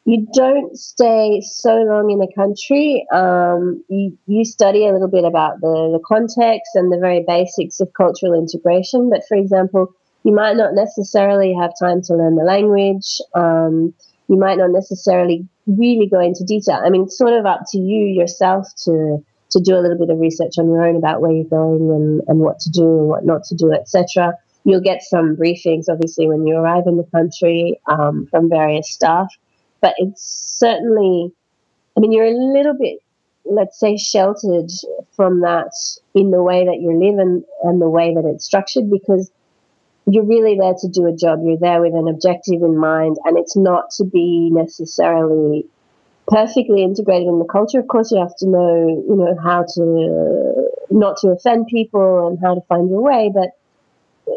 you 0.09 0.27
don't 0.33 0.75
stay 0.75 1.43
so 1.43 1.69
long 1.83 2.11
in 2.11 2.23
a 2.23 2.33
country. 2.33 3.07
Um, 3.13 3.85
you, 3.91 4.17
you 4.27 4.43
study 4.43 4.87
a 4.87 4.93
little 4.95 5.07
bit 5.07 5.25
about 5.25 5.61
the, 5.61 5.91
the 5.93 6.01
context 6.03 6.71
and 6.75 6.91
the 6.91 6.97
very 6.97 7.23
basics 7.29 7.79
of 7.79 7.93
cultural 7.93 8.33
integration. 8.33 9.11
But 9.11 9.29
for 9.29 9.37
example, 9.37 9.93
you 10.25 10.35
might 10.35 10.57
not 10.57 10.73
necessarily 10.73 11.53
have 11.61 11.73
time 11.79 12.01
to 12.05 12.15
learn 12.15 12.37
the 12.37 12.45
language. 12.45 13.21
Um, 13.35 13.93
you 14.29 14.39
might 14.39 14.57
not 14.57 14.71
necessarily 14.71 15.47
really 15.67 16.09
go 16.09 16.21
into 16.21 16.43
detail. 16.43 16.81
I 16.83 16.89
mean, 16.89 17.03
it's 17.03 17.19
sort 17.19 17.35
of 17.35 17.45
up 17.45 17.65
to 17.73 17.79
you 17.79 18.07
yourself 18.07 18.67
to 18.85 19.23
to 19.51 19.61
do 19.61 19.77
a 19.77 19.81
little 19.81 19.99
bit 19.99 20.09
of 20.09 20.19
research 20.19 20.55
on 20.59 20.71
your 20.71 20.87
own 20.87 20.97
about 20.97 21.21
where 21.21 21.33
you're 21.33 21.45
going 21.45 21.91
and, 21.91 22.23
and 22.29 22.39
what 22.39 22.61
to 22.61 22.71
do 22.71 22.83
and 22.83 23.09
what 23.09 23.27
not 23.27 23.45
to 23.45 23.55
do, 23.55 23.73
etc. 23.73 24.33
You'll 24.65 24.81
get 24.81 25.03
some 25.03 25.37
briefings, 25.37 25.85
obviously, 25.91 26.29
when 26.29 26.47
you 26.47 26.57
arrive 26.57 26.85
in 26.87 26.97
the 26.97 27.09
country 27.15 27.79
um, 27.89 28.27
from 28.31 28.49
various 28.49 28.91
staff 28.91 29.29
but 29.81 29.95
it's 29.99 30.23
certainly, 30.23 31.33
I 31.97 32.01
mean, 32.01 32.13
you're 32.13 32.27
a 32.27 32.31
little 32.33 32.75
bit, 32.75 32.99
let's 33.45 33.79
say, 33.79 33.97
sheltered 33.97 34.71
from 35.15 35.41
that 35.41 35.73
in 36.15 36.31
the 36.31 36.43
way 36.43 36.65
that 36.65 36.81
you 36.81 36.99
live 36.99 37.19
and, 37.19 37.45
and 37.63 37.81
the 37.81 37.89
way 37.89 38.15
that 38.15 38.25
it's 38.25 38.45
structured 38.45 38.91
because 38.91 39.31
you're 40.11 40.25
really 40.25 40.57
there 40.59 40.75
to 40.79 40.89
do 40.89 41.07
a 41.07 41.13
job. 41.13 41.41
You're 41.45 41.59
there 41.59 41.81
with 41.81 41.95
an 41.95 42.09
objective 42.09 42.63
in 42.63 42.77
mind, 42.79 43.19
and 43.25 43.39
it's 43.39 43.57
not 43.57 43.91
to 43.99 44.05
be 44.05 44.51
necessarily 44.51 45.67
perfectly 46.29 46.83
integrated 46.83 47.29
in 47.29 47.39
the 47.39 47.45
culture. 47.45 47.81
Of 47.81 47.89
course, 47.89 48.11
you 48.11 48.19
have 48.19 48.37
to 48.37 48.49
know, 48.49 49.05
you 49.09 49.17
know, 49.17 49.37
how 49.43 49.65
to 49.75 50.69
not 50.91 51.19
to 51.19 51.29
offend 51.29 51.67
people 51.67 52.29
and 52.29 52.39
how 52.41 52.55
to 52.55 52.61
find 52.63 52.89
your 52.89 53.03
way. 53.03 53.31
But 53.33 53.51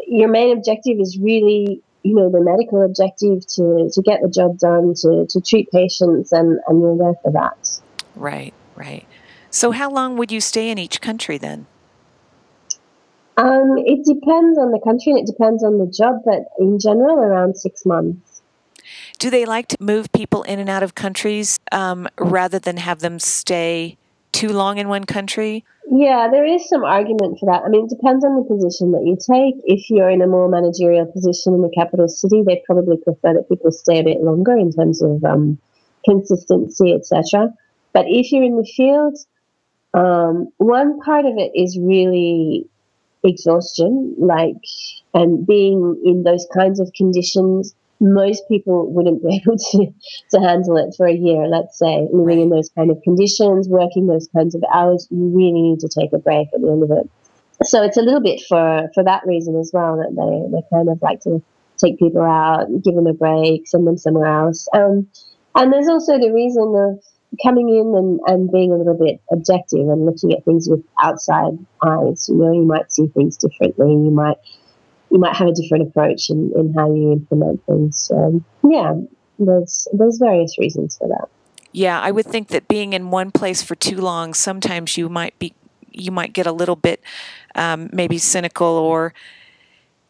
your 0.06 0.28
main 0.28 0.56
objective 0.56 0.98
is 1.00 1.18
really 1.18 1.82
you 2.02 2.14
know, 2.14 2.30
the 2.30 2.40
medical 2.40 2.82
objective 2.82 3.46
to, 3.46 3.90
to 3.92 4.02
get 4.02 4.20
the 4.22 4.28
job 4.28 4.58
done, 4.58 4.94
to, 4.94 5.26
to 5.28 5.40
treat 5.40 5.70
patients, 5.70 6.32
and, 6.32 6.58
and 6.66 6.80
you're 6.80 6.96
there 6.96 7.14
for 7.22 7.32
that. 7.32 7.80
Right, 8.14 8.54
right. 8.76 9.06
So, 9.50 9.70
how 9.70 9.90
long 9.90 10.16
would 10.16 10.32
you 10.32 10.40
stay 10.40 10.70
in 10.70 10.78
each 10.78 11.00
country 11.00 11.38
then? 11.38 11.66
Um, 13.36 13.76
it 13.78 14.04
depends 14.04 14.58
on 14.58 14.72
the 14.72 14.80
country 14.84 15.12
and 15.12 15.20
it 15.20 15.26
depends 15.26 15.64
on 15.64 15.78
the 15.78 15.86
job, 15.86 16.22
but 16.24 16.44
in 16.58 16.78
general, 16.78 17.16
around 17.16 17.56
six 17.56 17.86
months. 17.86 18.42
Do 19.18 19.30
they 19.30 19.44
like 19.46 19.68
to 19.68 19.76
move 19.80 20.12
people 20.12 20.42
in 20.42 20.58
and 20.58 20.68
out 20.68 20.82
of 20.82 20.94
countries 20.94 21.58
um, 21.70 22.08
rather 22.18 22.58
than 22.58 22.76
have 22.76 23.00
them 23.00 23.18
stay 23.18 23.96
too 24.32 24.48
long 24.48 24.78
in 24.78 24.88
one 24.88 25.04
country? 25.04 25.64
Yeah, 25.90 26.28
there 26.30 26.44
is 26.44 26.68
some 26.68 26.84
argument 26.84 27.38
for 27.38 27.46
that. 27.46 27.62
I 27.64 27.68
mean, 27.68 27.84
it 27.84 27.90
depends 27.90 28.24
on 28.24 28.36
the 28.36 28.44
position 28.44 28.92
that 28.92 29.04
you 29.04 29.16
take. 29.16 29.62
If 29.64 29.90
you're 29.90 30.10
in 30.10 30.22
a 30.22 30.26
more 30.26 30.48
managerial 30.48 31.06
position 31.06 31.54
in 31.54 31.62
the 31.62 31.70
capital 31.70 32.08
city, 32.08 32.42
they 32.42 32.62
probably 32.66 32.96
prefer 32.96 33.34
that 33.34 33.48
people 33.48 33.70
stay 33.72 33.98
a 33.98 34.04
bit 34.04 34.22
longer 34.22 34.56
in 34.56 34.72
terms 34.72 35.02
of 35.02 35.22
um, 35.24 35.58
consistency, 36.04 36.92
etc. 36.92 37.52
But 37.92 38.06
if 38.08 38.32
you're 38.32 38.44
in 38.44 38.56
the 38.56 38.64
field, 38.64 39.18
um, 39.94 40.50
one 40.56 41.00
part 41.00 41.26
of 41.26 41.36
it 41.36 41.52
is 41.54 41.78
really 41.78 42.66
exhaustion, 43.24 44.14
like, 44.18 44.56
and 45.14 45.46
being 45.46 46.00
in 46.04 46.22
those 46.22 46.46
kinds 46.54 46.80
of 46.80 46.92
conditions 46.94 47.74
most 48.02 48.42
people 48.48 48.92
wouldn't 48.92 49.22
be 49.22 49.36
able 49.42 49.56
to, 49.56 49.86
to 50.32 50.40
handle 50.40 50.76
it 50.76 50.94
for 50.96 51.06
a 51.06 51.14
year, 51.14 51.46
let's 51.46 51.78
say, 51.78 52.06
living 52.12 52.40
in 52.40 52.50
those 52.50 52.68
kind 52.70 52.90
of 52.90 53.00
conditions, 53.02 53.68
working 53.68 54.06
those 54.06 54.28
kinds 54.36 54.54
of 54.54 54.62
hours. 54.74 55.06
You 55.10 55.28
really 55.28 55.62
need 55.62 55.80
to 55.80 55.88
take 55.88 56.12
a 56.12 56.18
break 56.18 56.48
at 56.52 56.60
the 56.60 56.68
end 56.68 56.82
of 56.82 56.90
it. 56.90 57.08
So 57.64 57.82
it's 57.82 57.96
a 57.96 58.02
little 58.02 58.20
bit 58.20 58.42
for, 58.48 58.90
for 58.92 59.04
that 59.04 59.22
reason 59.24 59.58
as 59.58 59.70
well 59.72 59.96
that 59.96 60.10
they, 60.10 60.56
they 60.56 60.62
kind 60.74 60.88
of 60.88 61.00
like 61.00 61.20
to 61.20 61.40
take 61.78 61.98
people 61.98 62.22
out, 62.22 62.66
give 62.82 62.94
them 62.94 63.06
a 63.06 63.14
break, 63.14 63.68
send 63.68 63.86
them 63.86 63.96
somewhere 63.96 64.26
else. 64.26 64.68
Um, 64.74 65.06
and 65.54 65.72
there's 65.72 65.88
also 65.88 66.18
the 66.18 66.32
reason 66.32 66.74
of 66.74 67.02
coming 67.42 67.68
in 67.68 67.94
and, 67.96 68.20
and 68.26 68.50
being 68.50 68.72
a 68.72 68.76
little 68.76 68.98
bit 68.98 69.20
objective 69.30 69.88
and 69.88 70.06
looking 70.06 70.32
at 70.32 70.44
things 70.44 70.68
with 70.68 70.84
outside 71.00 71.58
eyes. 71.82 72.28
You 72.28 72.36
know, 72.36 72.52
you 72.52 72.64
might 72.64 72.92
see 72.92 73.06
things 73.06 73.36
differently. 73.36 73.90
You 73.90 74.10
might 74.10 74.38
you 75.12 75.18
might 75.18 75.36
have 75.36 75.46
a 75.46 75.52
different 75.52 75.88
approach 75.88 76.30
in, 76.30 76.50
in 76.56 76.72
how 76.72 76.92
you 76.92 77.12
implement 77.12 77.64
things. 77.66 77.98
So, 77.98 78.42
yeah, 78.68 78.94
there's 79.38 79.86
there's 79.92 80.16
various 80.16 80.58
reasons 80.58 80.96
for 80.96 81.06
that. 81.08 81.28
Yeah, 81.72 82.00
I 82.00 82.10
would 82.10 82.26
think 82.26 82.48
that 82.48 82.66
being 82.66 82.94
in 82.94 83.10
one 83.10 83.30
place 83.30 83.62
for 83.62 83.74
too 83.74 84.00
long, 84.00 84.32
sometimes 84.32 84.96
you 84.96 85.10
might 85.10 85.38
be 85.38 85.54
you 85.90 86.10
might 86.10 86.32
get 86.32 86.46
a 86.46 86.52
little 86.52 86.76
bit 86.76 87.02
um, 87.54 87.90
maybe 87.92 88.16
cynical 88.16 88.66
or 88.66 89.12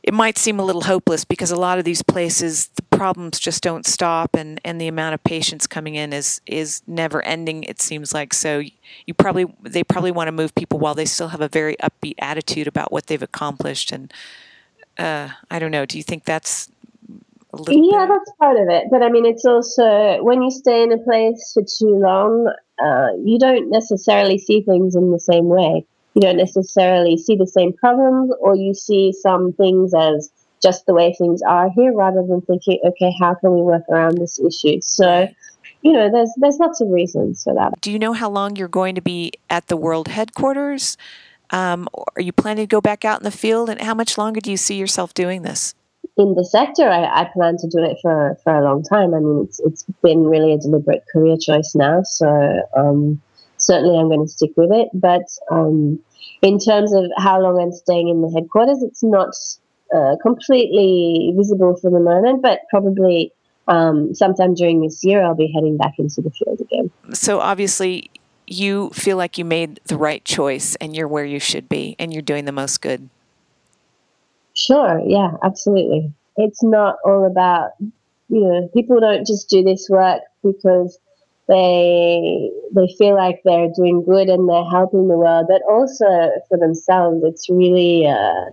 it 0.05 0.15
might 0.15 0.37
seem 0.37 0.59
a 0.59 0.65
little 0.65 0.83
hopeless 0.83 1.25
because 1.25 1.51
a 1.51 1.57
lot 1.57 1.79
of 1.79 1.85
these 1.85 2.03
places 2.03 2.69
the 2.77 2.83
problems 2.97 3.41
just 3.41 3.63
don't 3.63 3.87
stop 3.87 4.35
and, 4.35 4.61
and 4.65 4.81
the 4.81 4.87
amount 4.87 5.15
of 5.15 5.25
patients 5.25 5.67
coming 5.67 5.97
in 5.97 6.13
is 6.13 6.41
is 6.47 6.83
never 6.87 7.21
ending 7.23 7.65
it 7.65 7.81
seems 7.81 8.15
like 8.15 8.33
so 8.33 8.63
you 9.07 9.15
probably 9.15 9.53
they 9.63 9.83
probably 9.83 10.13
want 10.13 10.29
to 10.29 10.33
move 10.33 10.55
people 10.55 10.79
while 10.79 10.95
they 10.95 11.05
still 11.05 11.29
have 11.29 11.41
a 11.41 11.49
very 11.49 11.77
upbeat 11.77 12.15
attitude 12.21 12.69
about 12.69 12.93
what 12.93 13.07
they've 13.07 13.23
accomplished 13.23 13.91
and 13.91 14.13
uh, 15.03 15.29
I 15.51 15.59
don't 15.59 15.73
know. 15.73 15.85
Do 15.85 15.97
you 15.99 16.05
think 16.05 16.25
that's 16.25 16.71
yeah, 17.69 18.07
that's 18.07 18.33
part 18.39 18.57
of 18.57 18.69
it. 18.69 18.85
But 18.91 19.03
I 19.03 19.11
mean, 19.11 19.27
it's 19.27 19.45
also 19.45 20.23
when 20.23 20.43
you 20.43 20.51
stay 20.51 20.83
in 20.83 20.93
a 20.93 20.99
place 20.99 21.51
for 21.53 21.63
too 21.63 21.99
long, 21.99 22.51
uh, 22.83 23.09
you 23.23 23.39
don't 23.39 23.71
necessarily 23.71 24.39
see 24.39 24.63
things 24.63 24.97
in 24.97 25.11
the 25.11 25.21
same 25.21 25.49
way. 25.49 25.85
You 26.15 26.23
don't 26.23 26.37
necessarily 26.37 27.17
see 27.17 27.37
the 27.37 27.47
same 27.47 27.73
problems, 27.73 28.33
or 28.41 28.57
you 28.57 28.75
see 28.75 29.13
some 29.13 29.53
things 29.53 29.93
as 29.95 30.31
just 30.63 30.87
the 30.87 30.95
way 30.95 31.15
things 31.19 31.43
are 31.43 31.69
here, 31.71 31.93
rather 31.93 32.23
than 32.27 32.41
thinking, 32.43 32.79
okay, 32.85 33.13
how 33.21 33.35
can 33.35 33.55
we 33.55 33.63
work 33.63 33.83
around 33.91 34.19
this 34.19 34.39
issue? 34.39 34.81
So, 34.81 35.29
you 35.83 35.93
know, 35.93 36.11
there's 36.11 36.33
there's 36.37 36.59
lots 36.59 36.81
of 36.81 36.89
reasons 36.89 37.43
for 37.43 37.55
that. 37.55 37.81
Do 37.81 37.93
you 37.93 37.99
know 37.99 38.13
how 38.15 38.31
long 38.31 38.57
you're 38.57 38.69
going 38.69 38.95
to 38.95 39.03
be 39.03 39.33
at 39.51 39.67
the 39.67 39.77
world 39.77 40.09
headquarters? 40.09 40.97
Um, 41.53 41.89
are 42.17 42.23
you 42.23 42.33
planning 42.33 42.65
to 42.65 42.67
go 42.67 42.81
back 42.81 43.05
out 43.05 43.21
in 43.21 43.25
the 43.25 43.31
field? 43.31 43.69
And 43.69 43.81
how 43.81 43.95
much 43.95 44.19
longer 44.19 44.41
do 44.41 44.51
you 44.51 44.57
see 44.57 44.77
yourself 44.77 45.15
doing 45.15 45.43
this? 45.43 45.75
In 46.17 46.35
the 46.35 46.45
sector, 46.45 46.89
I, 46.89 47.23
I 47.23 47.25
plan 47.33 47.57
to 47.59 47.69
do 47.69 47.79
it 47.79 47.99
for, 48.03 48.37
for 48.43 48.55
a 48.55 48.65
long 48.65 48.83
time. 48.83 49.15
I 49.15 49.21
mean, 49.21 49.45
it's, 49.45 49.61
it's 49.61 49.85
been 50.03 50.25
really 50.25 50.53
a 50.53 50.59
deliberate 50.59 51.05
career 51.13 51.37
choice 51.37 51.75
now. 51.75 52.03
So 52.03 52.63
um, 52.77 53.21
certainly 53.57 53.99
I'm 53.99 54.09
going 54.09 54.27
to 54.27 54.29
stick 54.29 54.51
with 54.57 54.73
it. 54.73 54.89
But 54.93 55.27
um, 55.51 56.01
in 56.43 56.59
terms 56.59 56.93
of 56.93 57.05
how 57.19 57.41
long 57.41 57.61
I'm 57.61 57.73
staying 57.73 58.09
in 58.09 58.23
the 58.23 58.31
headquarters, 58.31 58.83
it's 58.83 59.03
not 59.03 59.35
uh, 59.95 60.17
completely 60.23 61.33
visible 61.37 61.77
for 61.77 61.91
the 61.91 62.01
moment, 62.01 62.43
but 62.43 62.61
probably 62.71 63.33
um, 63.69 64.15
sometime 64.15 64.55
during 64.55 64.81
this 64.83 65.05
year, 65.05 65.23
I'll 65.23 65.35
be 65.35 65.53
heading 65.55 65.77
back 65.77 65.95
into 65.99 66.21
the 66.21 66.31
field 66.31 66.61
again. 66.61 66.91
So 67.13 67.41
obviously, 67.41 68.11
you 68.53 68.91
feel 68.91 69.17
like 69.17 69.39
you 69.39 69.45
made 69.45 69.81
the 69.87 69.97
right 69.97 70.25
choice 70.25 70.75
and 70.77 70.95
you're 70.95 71.09
where 71.09 71.25
you 71.25 71.39
should 71.39 71.69
be 71.69 71.97
and 71.99 72.13
you're 72.13 72.23
doing 72.23 72.45
the 72.45 72.53
most 72.53 72.81
good. 72.81 73.09
Sure, 74.55 75.01
yeah, 75.07 75.33
absolutely. 75.43 76.13
It's 76.37 76.63
not 76.63 76.97
all 77.05 77.27
about, 77.27 77.71
you 77.81 78.41
know, 78.41 78.69
people 78.75 79.01
don't 79.01 79.27
just 79.27 79.49
do 79.49 79.63
this 79.63 79.89
work 79.89 80.23
because 80.43 80.99
they 81.49 82.51
they 82.75 82.95
feel 82.99 83.15
like 83.15 83.41
they're 83.45 83.71
doing 83.75 84.05
good 84.05 84.29
and 84.29 84.49
they're 84.49 84.65
helping 84.71 85.09
the 85.09 85.17
world, 85.17 85.47
but 85.49 85.63
also 85.69 86.31
for 86.49 86.59
themselves, 86.59 87.23
it's 87.25 87.49
really 87.51 88.07
uh, 88.07 88.51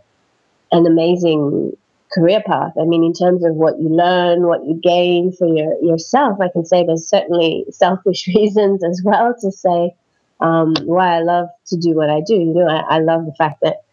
an 0.71 0.85
amazing 0.85 1.75
career 2.11 2.41
path. 2.45 2.73
I 2.79 2.85
mean, 2.85 3.03
in 3.03 3.13
terms 3.13 3.45
of 3.45 3.55
what 3.55 3.79
you 3.79 3.89
learn, 3.89 4.47
what 4.47 4.65
you 4.65 4.79
gain 4.81 5.31
for 5.31 5.47
your, 5.47 5.81
yourself, 5.83 6.39
I 6.41 6.49
can 6.49 6.65
say 6.65 6.85
there's 6.85 7.07
certainly 7.07 7.65
selfish 7.71 8.27
reasons 8.35 8.83
as 8.83 9.01
well 9.03 9.35
to 9.41 9.51
say 9.51 9.95
um, 10.39 10.73
why 10.85 11.17
I 11.17 11.21
love 11.21 11.47
to 11.67 11.77
do 11.77 11.95
what 11.95 12.09
I 12.09 12.21
do. 12.25 12.35
You 12.35 12.53
know, 12.53 12.67
I, 12.67 12.95
I 12.95 12.99
love 12.99 13.25
the 13.25 13.35
fact 13.37 13.59
that 13.61 13.83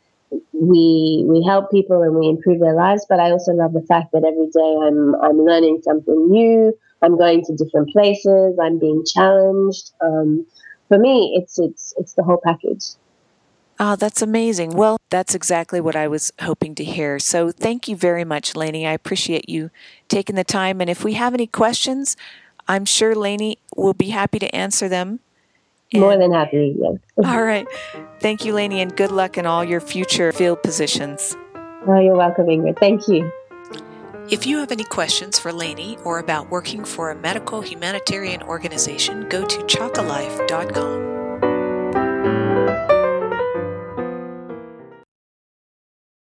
we 0.52 1.24
we 1.26 1.44
help 1.44 1.70
people 1.70 2.02
and 2.02 2.16
we 2.16 2.28
improve 2.28 2.60
their 2.60 2.74
lives, 2.74 3.06
but 3.08 3.20
I 3.20 3.30
also 3.30 3.52
love 3.52 3.72
the 3.72 3.82
fact 3.82 4.12
that 4.12 4.24
every 4.24 4.48
day 4.48 4.86
I'm 4.86 5.14
I'm 5.22 5.44
learning 5.44 5.80
something 5.82 6.30
new. 6.30 6.72
I'm 7.02 7.16
going 7.16 7.44
to 7.44 7.54
different 7.54 7.90
places. 7.90 8.58
I'm 8.60 8.78
being 8.78 9.04
challenged. 9.04 9.92
Um, 10.00 10.46
for 10.88 10.98
me, 10.98 11.34
it's 11.36 11.58
it's 11.58 11.94
it's 11.98 12.14
the 12.14 12.22
whole 12.22 12.40
package. 12.42 12.84
Oh, 13.78 13.94
that's 13.94 14.22
amazing. 14.22 14.70
Well, 14.74 14.98
that's 15.10 15.34
exactly 15.34 15.80
what 15.80 15.96
I 15.96 16.08
was 16.08 16.32
hoping 16.40 16.74
to 16.76 16.84
hear. 16.84 17.18
So 17.18 17.50
thank 17.50 17.88
you 17.88 17.96
very 17.96 18.24
much, 18.24 18.56
Lainey. 18.56 18.86
I 18.86 18.92
appreciate 18.92 19.48
you 19.48 19.70
taking 20.08 20.36
the 20.36 20.44
time. 20.44 20.80
And 20.80 20.88
if 20.88 21.04
we 21.04 21.14
have 21.14 21.34
any 21.34 21.46
questions, 21.46 22.16
I'm 22.66 22.84
sure 22.84 23.14
Lainey 23.14 23.58
will 23.76 23.94
be 23.94 24.08
happy 24.08 24.38
to 24.38 24.54
answer 24.54 24.88
them. 24.88 25.20
And 25.92 26.02
More 26.02 26.16
than 26.16 26.32
happy, 26.32 26.74
yes. 26.78 26.98
all 27.24 27.42
right. 27.42 27.66
Thank 28.20 28.44
you, 28.44 28.54
Lainey, 28.54 28.80
and 28.80 28.96
good 28.96 29.12
luck 29.12 29.38
in 29.38 29.46
all 29.46 29.62
your 29.62 29.80
future 29.80 30.32
field 30.32 30.62
positions. 30.62 31.36
Oh, 31.86 32.00
you're 32.00 32.16
welcome, 32.16 32.46
Ingrid. 32.46 32.78
Thank 32.80 33.06
you. 33.06 33.30
If 34.28 34.44
you 34.44 34.58
have 34.58 34.72
any 34.72 34.82
questions 34.82 35.38
for 35.38 35.52
Lainey 35.52 35.96
or 36.02 36.18
about 36.18 36.50
working 36.50 36.84
for 36.84 37.10
a 37.10 37.14
medical 37.14 37.60
humanitarian 37.60 38.42
organization, 38.42 39.28
go 39.28 39.46
to 39.46 39.58
chocolife.com. 39.58 41.05